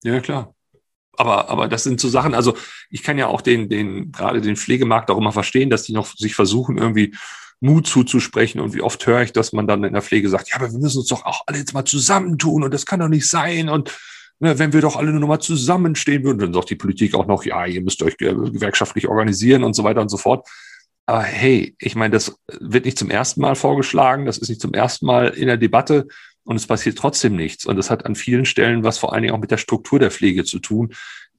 Ja, 0.03 0.19
klar. 0.19 0.53
Aber, 1.17 1.49
aber 1.49 1.69
das 1.69 1.83
sind 1.83 2.01
so 2.01 2.09
Sachen, 2.09 2.33
also 2.33 2.57
ich 2.89 3.01
kann 3.01 3.17
ja 3.17 3.27
auch 3.27 3.39
den, 3.39 3.69
den, 3.69 4.11
gerade 4.11 4.41
den 4.41 4.57
Pflegemarkt 4.57 5.09
auch 5.09 5.17
immer 5.17 5.31
verstehen, 5.31 5.69
dass 5.69 5.83
die 5.83 5.93
noch 5.93 6.07
sich 6.07 6.35
versuchen, 6.35 6.77
irgendwie 6.77 7.15
Mut 7.65 7.87
zuzusprechen. 7.87 8.61
Und 8.61 8.73
wie 8.73 8.81
oft 8.81 9.05
höre 9.05 9.21
ich, 9.21 9.33
dass 9.33 9.53
man 9.53 9.67
dann 9.67 9.83
in 9.83 9.93
der 9.93 10.01
Pflege 10.01 10.29
sagt, 10.29 10.49
ja, 10.49 10.57
aber 10.57 10.71
wir 10.71 10.79
müssen 10.79 10.99
uns 10.99 11.07
doch 11.07 11.25
auch 11.25 11.43
alle 11.47 11.57
jetzt 11.57 11.73
mal 11.73 11.85
zusammentun 11.85 12.63
und 12.63 12.73
das 12.73 12.85
kann 12.85 12.99
doch 12.99 13.09
nicht 13.09 13.27
sein. 13.27 13.69
Und 13.69 13.97
ne, 14.39 14.57
wenn 14.59 14.73
wir 14.73 14.81
doch 14.81 14.95
alle 14.95 15.11
nur 15.11 15.27
mal 15.27 15.39
zusammenstehen 15.39 16.23
würden, 16.23 16.39
dann 16.39 16.53
sagt 16.53 16.69
die 16.69 16.75
Politik 16.75 17.15
auch 17.15 17.27
noch, 17.27 17.43
ja, 17.43 17.65
ihr 17.65 17.81
müsst 17.81 18.01
euch 18.03 18.17
gewerkschaftlich 18.17 19.07
organisieren 19.07 19.63
und 19.63 19.75
so 19.75 19.83
weiter 19.83 20.01
und 20.01 20.09
so 20.09 20.17
fort. 20.17 20.47
Aber 21.07 21.21
hey, 21.21 21.75
ich 21.79 21.95
meine, 21.95 22.13
das 22.13 22.35
wird 22.59 22.85
nicht 22.85 22.97
zum 22.97 23.11
ersten 23.11 23.41
Mal 23.41 23.55
vorgeschlagen, 23.55 24.25
das 24.25 24.37
ist 24.37 24.49
nicht 24.49 24.61
zum 24.61 24.73
ersten 24.73 25.05
Mal 25.05 25.27
in 25.29 25.47
der 25.47 25.57
Debatte 25.57 26.07
und 26.43 26.55
es 26.55 26.67
passiert 26.67 26.97
trotzdem 26.97 27.35
nichts. 27.35 27.65
Und 27.65 27.75
das 27.75 27.89
hat 27.89 28.05
an 28.05 28.15
vielen 28.15 28.45
Stellen 28.45 28.83
was 28.83 28.97
vor 28.97 29.13
allen 29.13 29.23
Dingen 29.23 29.35
auch 29.35 29.39
mit 29.39 29.51
der 29.51 29.57
Struktur 29.57 29.99
der 29.99 30.11
Pflege 30.11 30.45
zu 30.45 30.59
tun, 30.59 30.93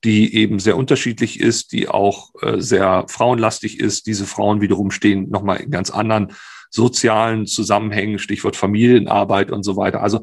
die 0.04 0.34
eben 0.34 0.58
sehr 0.58 0.76
unterschiedlich 0.76 1.40
ist, 1.40 1.72
die 1.72 1.88
auch 1.88 2.30
äh, 2.42 2.60
sehr 2.60 3.06
frauenlastig 3.08 3.80
ist. 3.80 4.06
Diese 4.06 4.26
Frauen 4.26 4.60
wiederum 4.60 4.90
stehen 4.90 5.30
nochmal 5.30 5.58
in 5.58 5.70
ganz 5.70 5.90
anderen 5.90 6.32
sozialen 6.70 7.46
Zusammenhängen, 7.46 8.18
Stichwort 8.18 8.56
Familienarbeit 8.56 9.50
und 9.50 9.62
so 9.62 9.76
weiter. 9.76 10.02
Also 10.02 10.20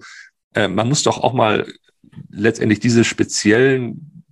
äh, 0.54 0.68
man 0.68 0.88
muss 0.88 1.04
doch 1.04 1.18
auch 1.20 1.34
mal 1.34 1.72
letztendlich 2.30 2.80
diese 2.80 3.04
speziellen 3.04 4.24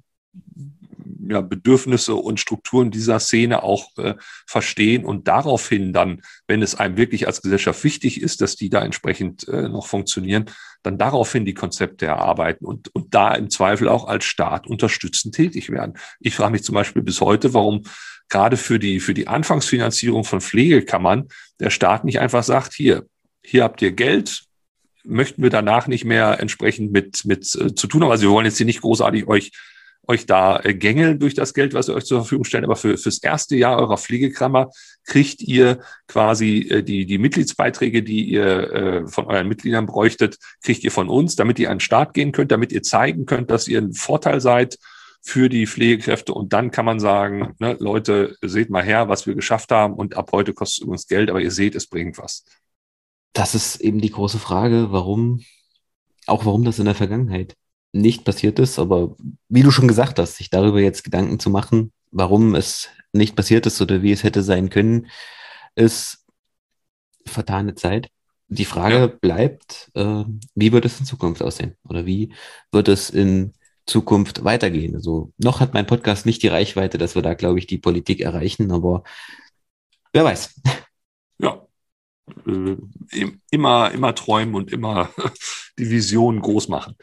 ja, 1.27 1.41
Bedürfnisse 1.41 2.15
und 2.15 2.39
Strukturen 2.39 2.91
dieser 2.91 3.19
Szene 3.19 3.63
auch 3.63 3.97
äh, 3.97 4.15
verstehen 4.45 5.05
und 5.05 5.27
daraufhin 5.27 5.93
dann, 5.93 6.21
wenn 6.47 6.61
es 6.61 6.75
einem 6.75 6.97
wirklich 6.97 7.27
als 7.27 7.41
Gesellschaft 7.41 7.83
wichtig 7.83 8.21
ist, 8.21 8.41
dass 8.41 8.55
die 8.55 8.69
da 8.69 8.83
entsprechend 8.83 9.47
äh, 9.47 9.69
noch 9.69 9.87
funktionieren, 9.87 10.45
dann 10.83 10.97
daraufhin 10.97 11.45
die 11.45 11.53
Konzepte 11.53 12.05
erarbeiten 12.05 12.65
und, 12.65 12.93
und 12.95 13.13
da 13.13 13.33
im 13.33 13.49
Zweifel 13.49 13.87
auch 13.87 14.07
als 14.07 14.25
Staat 14.25 14.67
unterstützend 14.67 15.35
tätig 15.35 15.69
werden. 15.69 15.93
Ich 16.19 16.35
frage 16.35 16.51
mich 16.51 16.63
zum 16.63 16.75
Beispiel 16.75 17.01
bis 17.01 17.21
heute, 17.21 17.53
warum 17.53 17.83
gerade 18.29 18.57
für 18.57 18.79
die, 18.79 18.99
für 18.99 19.13
die 19.13 19.27
Anfangsfinanzierung 19.27 20.23
von 20.23 20.41
Pflegekammern 20.41 21.27
der 21.59 21.69
Staat 21.69 22.05
nicht 22.05 22.19
einfach 22.19 22.43
sagt, 22.43 22.73
hier, 22.73 23.05
hier 23.43 23.63
habt 23.63 23.81
ihr 23.81 23.91
Geld, 23.91 24.43
möchten 25.03 25.43
wir 25.43 25.49
danach 25.49 25.87
nicht 25.87 26.05
mehr 26.05 26.39
entsprechend 26.39 26.91
mit, 26.91 27.25
mit 27.25 27.43
äh, 27.55 27.75
zu 27.75 27.87
tun 27.87 28.03
haben. 28.03 28.11
Also 28.11 28.23
wir 28.23 28.31
wollen 28.31 28.45
jetzt 28.45 28.57
hier 28.57 28.65
nicht 28.65 28.81
großartig 28.81 29.27
euch, 29.27 29.51
euch 30.07 30.25
da 30.25 30.59
äh, 30.59 30.73
gängeln 30.73 31.19
durch 31.19 31.33
das 31.33 31.53
Geld, 31.53 31.73
was 31.73 31.87
wir 31.87 31.95
euch 31.95 32.05
zur 32.05 32.21
Verfügung 32.21 32.43
stellen, 32.43 32.65
aber 32.65 32.75
für, 32.75 32.97
fürs 32.97 33.19
erste 33.19 33.55
Jahr 33.55 33.77
eurer 33.77 33.97
Pflegekrammer 33.97 34.69
kriegt 35.05 35.41
ihr 35.41 35.79
quasi 36.07 36.67
äh, 36.69 36.83
die, 36.83 37.05
die 37.05 37.17
Mitgliedsbeiträge, 37.17 38.03
die 38.03 38.23
ihr 38.25 38.73
äh, 38.73 39.07
von 39.07 39.25
euren 39.25 39.47
Mitgliedern 39.47 39.85
bräuchtet, 39.85 40.37
kriegt 40.63 40.83
ihr 40.83 40.91
von 40.91 41.09
uns, 41.09 41.35
damit 41.35 41.59
ihr 41.59 41.69
an 41.69 41.77
den 41.77 41.81
Start 41.81 42.13
gehen 42.13 42.31
könnt, 42.31 42.51
damit 42.51 42.71
ihr 42.71 42.83
zeigen 42.83 43.25
könnt, 43.25 43.51
dass 43.51 43.67
ihr 43.67 43.79
ein 43.79 43.93
Vorteil 43.93 44.41
seid 44.41 44.77
für 45.21 45.49
die 45.49 45.67
Pflegekräfte. 45.67 46.33
Und 46.33 46.51
dann 46.51 46.71
kann 46.71 46.85
man 46.85 46.99
sagen, 46.99 47.55
ne, 47.59 47.77
Leute, 47.79 48.35
seht 48.41 48.71
mal 48.71 48.83
her, 48.83 49.07
was 49.07 49.27
wir 49.27 49.35
geschafft 49.35 49.71
haben. 49.71 49.93
Und 49.93 50.17
ab 50.17 50.31
heute 50.31 50.53
kostet 50.53 50.79
es 50.79 50.83
übrigens 50.83 51.07
Geld, 51.07 51.29
aber 51.29 51.41
ihr 51.41 51.51
seht, 51.51 51.75
es 51.75 51.87
bringt 51.87 52.17
was. 52.17 52.43
Das 53.33 53.53
ist 53.55 53.79
eben 53.81 54.01
die 54.01 54.09
große 54.09 54.39
Frage, 54.39 54.87
warum, 54.89 55.43
auch 56.25 56.45
warum 56.45 56.65
das 56.65 56.79
in 56.79 56.85
der 56.85 56.95
Vergangenheit 56.95 57.55
nicht 57.93 58.25
passiert 58.25 58.59
ist. 58.59 58.79
Aber 58.79 59.15
wie 59.49 59.63
du 59.63 59.71
schon 59.71 59.87
gesagt 59.87 60.19
hast, 60.19 60.37
sich 60.37 60.49
darüber 60.49 60.79
jetzt 60.79 61.03
Gedanken 61.03 61.39
zu 61.39 61.49
machen, 61.49 61.91
warum 62.11 62.55
es 62.55 62.89
nicht 63.13 63.35
passiert 63.35 63.65
ist 63.65 63.81
oder 63.81 64.01
wie 64.01 64.11
es 64.11 64.23
hätte 64.23 64.43
sein 64.43 64.69
können, 64.69 65.07
ist 65.75 66.25
vertane 67.25 67.75
Zeit. 67.75 68.09
Die 68.47 68.65
Frage 68.65 68.95
ja. 68.95 69.07
bleibt, 69.07 69.91
äh, 69.95 70.23
wie 70.55 70.71
wird 70.71 70.85
es 70.85 70.99
in 70.99 71.05
Zukunft 71.05 71.41
aussehen? 71.41 71.77
Oder 71.87 72.05
wie 72.05 72.33
wird 72.71 72.87
es 72.89 73.09
in 73.09 73.53
Zukunft 73.85 74.43
weitergehen? 74.43 74.95
Also 74.95 75.31
noch 75.37 75.59
hat 75.59 75.73
mein 75.73 75.87
Podcast 75.87 76.25
nicht 76.25 76.43
die 76.43 76.49
Reichweite, 76.49 76.97
dass 76.97 77.15
wir 77.15 77.21
da, 77.21 77.33
glaube 77.33 77.59
ich, 77.59 77.67
die 77.67 77.77
Politik 77.77 78.19
erreichen, 78.19 78.71
aber 78.71 79.03
wer 80.11 80.25
weiß. 80.25 80.61
Ja, 81.39 81.65
äh, 82.45 82.75
immer, 83.51 83.91
immer 83.91 84.15
träumen 84.15 84.55
und 84.55 84.71
immer 84.71 85.09
die 85.79 85.89
Vision 85.89 86.41
groß 86.41 86.67
machen. 86.67 86.95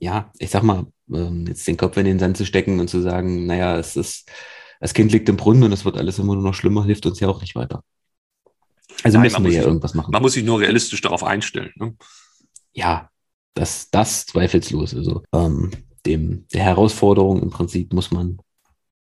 Ja, 0.00 0.30
ich 0.38 0.50
sag 0.50 0.62
mal, 0.62 0.86
ähm, 1.12 1.46
jetzt 1.46 1.66
den 1.66 1.76
Kopf 1.76 1.96
in 1.96 2.04
den 2.04 2.18
Sand 2.18 2.36
zu 2.36 2.46
stecken 2.46 2.80
und 2.80 2.88
zu 2.88 3.00
sagen, 3.00 3.46
naja, 3.46 3.78
es 3.78 3.96
ist, 3.96 4.30
das 4.80 4.94
Kind 4.94 5.12
liegt 5.12 5.28
im 5.28 5.36
Brunnen 5.36 5.64
und 5.64 5.72
es 5.72 5.84
wird 5.84 5.96
alles 5.96 6.18
immer 6.18 6.34
nur 6.34 6.44
noch 6.44 6.54
schlimmer, 6.54 6.84
hilft 6.84 7.06
uns 7.06 7.20
ja 7.20 7.28
auch 7.28 7.40
nicht 7.40 7.54
weiter. 7.54 7.82
Also 9.04 9.18
Nein, 9.18 9.24
müssen 9.24 9.44
wir 9.44 9.52
ja 9.52 9.62
irgendwas 9.62 9.94
machen. 9.94 10.10
Man 10.10 10.22
muss 10.22 10.32
sich 10.32 10.44
nur 10.44 10.60
realistisch 10.60 11.00
darauf 11.00 11.22
einstellen. 11.22 11.72
Ne? 11.76 11.94
Ja, 12.72 13.10
das, 13.54 13.90
das 13.90 14.26
zweifellos. 14.26 14.94
Also 14.94 15.22
ähm, 15.32 15.70
dem, 16.06 16.46
der 16.52 16.62
Herausforderung 16.62 17.42
im 17.42 17.50
Prinzip 17.50 17.92
muss 17.92 18.10
man 18.10 18.38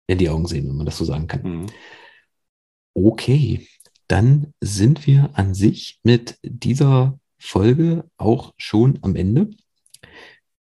in 0.06 0.18
die 0.18 0.28
Augen 0.28 0.46
sehen, 0.46 0.68
wenn 0.68 0.76
man 0.76 0.86
das 0.86 0.98
so 0.98 1.04
sagen 1.04 1.26
kann. 1.26 1.42
Mhm. 1.42 1.66
Okay, 2.94 3.68
dann 4.08 4.54
sind 4.60 5.06
wir 5.06 5.30
an 5.34 5.54
sich 5.54 6.00
mit 6.02 6.38
dieser 6.42 7.18
Folge 7.38 8.08
auch 8.16 8.54
schon 8.56 8.98
am 9.02 9.16
Ende. 9.16 9.50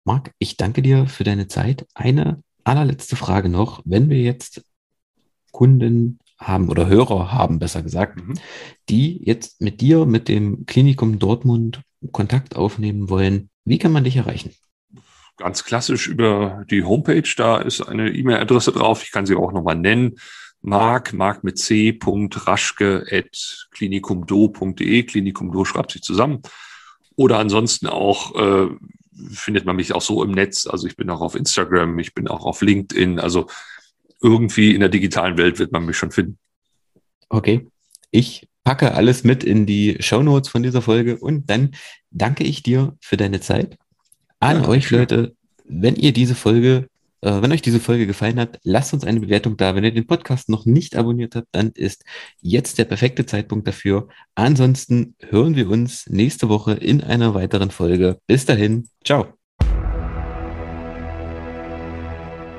Marc, 0.08 0.32
ich 0.40 0.56
danke 0.56 0.82
dir 0.82 1.08
für 1.08 1.26
deine 1.26 1.50
Zeit. 1.50 1.86
Eine 1.94 2.42
allerletzte 2.64 3.18
Frage 3.18 3.50
noch. 3.50 3.82
Wenn 3.84 4.10
wir 4.10 4.22
jetzt 4.22 4.64
Kunden 5.52 6.20
haben 6.40 6.70
oder 6.70 6.88
Hörer 6.88 7.34
haben, 7.34 7.60
besser 7.60 7.84
gesagt, 7.84 8.16
mhm. 8.16 8.36
die 8.88 9.22
jetzt 9.26 9.60
mit 9.60 9.82
dir, 9.82 10.06
mit 10.06 10.30
dem 10.30 10.66
Klinikum 10.66 11.20
Dortmund 11.20 11.82
Kontakt 12.14 12.56
aufnehmen 12.56 13.10
wollen, 13.10 13.50
wie 13.66 13.80
kann 13.80 13.92
man 13.92 14.06
dich 14.06 14.16
erreichen? 14.16 14.54
Ganz 15.36 15.66
klassisch 15.66 16.08
über 16.08 16.64
die 16.72 16.86
Homepage, 16.86 17.30
da 17.36 17.58
ist 17.58 17.82
eine 17.82 18.10
E-Mail-Adresse 18.10 18.72
drauf. 18.72 19.04
Ich 19.04 19.12
kann 19.12 19.26
sie 19.26 19.36
auch 19.36 19.52
nochmal 19.52 19.76
nennen. 19.76 20.16
Mark, 20.62 21.12
Mark 21.12 21.44
mit 21.44 21.58
C. 21.58 22.00
Raschke 22.02 23.06
at 23.12 23.68
klinikumdo.de. 23.72 25.04
Klinikumdo 25.04 25.66
schreibt 25.66 25.92
sich 25.92 26.02
zusammen. 26.02 26.44
Oder 27.18 27.40
ansonsten 27.40 27.88
auch 27.88 28.36
äh, 28.36 28.70
findet 29.32 29.66
man 29.66 29.76
mich 29.76 29.94
auch 29.94 30.02
so 30.02 30.24
im 30.24 30.32
Netz. 30.32 30.68
Also 30.68 30.88
ich 30.88 30.96
bin 30.96 31.10
auch 31.10 31.22
auf 31.22 31.36
Instagram, 31.36 31.98
ich 32.00 32.14
bin 32.14 32.28
auch 32.28 32.46
auf 32.46 32.62
LinkedIn. 32.62 33.20
Also 33.20 33.48
irgendwie 34.22 34.74
in 34.74 34.80
der 34.80 34.90
digitalen 34.90 35.38
Welt 35.38 35.60
wird 35.60 35.72
man 35.72 35.86
mich 35.86 35.98
schon 35.98 36.12
finden. 36.12 36.38
Okay. 37.30 37.68
Ich 38.12 38.48
packe 38.64 38.94
alles 38.94 39.24
mit 39.24 39.44
in 39.44 39.66
die 39.66 39.98
Show 40.00 40.24
Notes 40.24 40.50
von 40.50 40.64
dieser 40.64 40.82
Folge 40.82 41.18
und 41.18 41.50
dann 41.50 41.76
danke 42.12 42.44
ich 42.44 42.64
dir 42.64 42.98
für 43.00 43.18
deine 43.18 43.40
Zeit. 43.40 43.78
An 44.40 44.64
ja, 44.64 44.68
euch 44.68 44.90
Leute, 44.92 45.36
wenn 45.66 45.96
ihr 45.96 46.14
diese 46.14 46.36
Folge 46.36 46.90
wenn 47.22 47.52
euch 47.52 47.62
diese 47.62 47.80
Folge 47.80 48.08
gefallen 48.08 48.40
hat, 48.40 48.60
lasst 48.64 48.94
uns 48.94 49.04
eine 49.04 49.20
Bewertung 49.20 49.58
da. 49.58 49.76
Wenn 49.76 49.84
ihr 49.84 49.92
den 49.92 50.08
Podcast 50.08 50.50
noch 50.50 50.66
nicht 50.66 50.96
abonniert 50.96 51.36
habt, 51.36 51.48
dann 51.52 51.72
ist 51.72 52.04
jetzt 52.42 52.78
der 52.78 52.86
perfekte 52.86 53.26
Zeitpunkt 53.26 53.68
dafür. 53.68 54.08
Ansonsten 54.36 55.16
hören 55.30 55.56
wir 55.56 55.70
uns 55.70 56.08
nächste 56.08 56.50
Woche 56.50 56.74
in 56.74 57.02
einer 57.02 57.34
weiteren 57.34 57.72
Folge. 57.72 58.20
Bis 58.28 58.46
dahin, 58.46 58.90
ciao. 59.04 59.37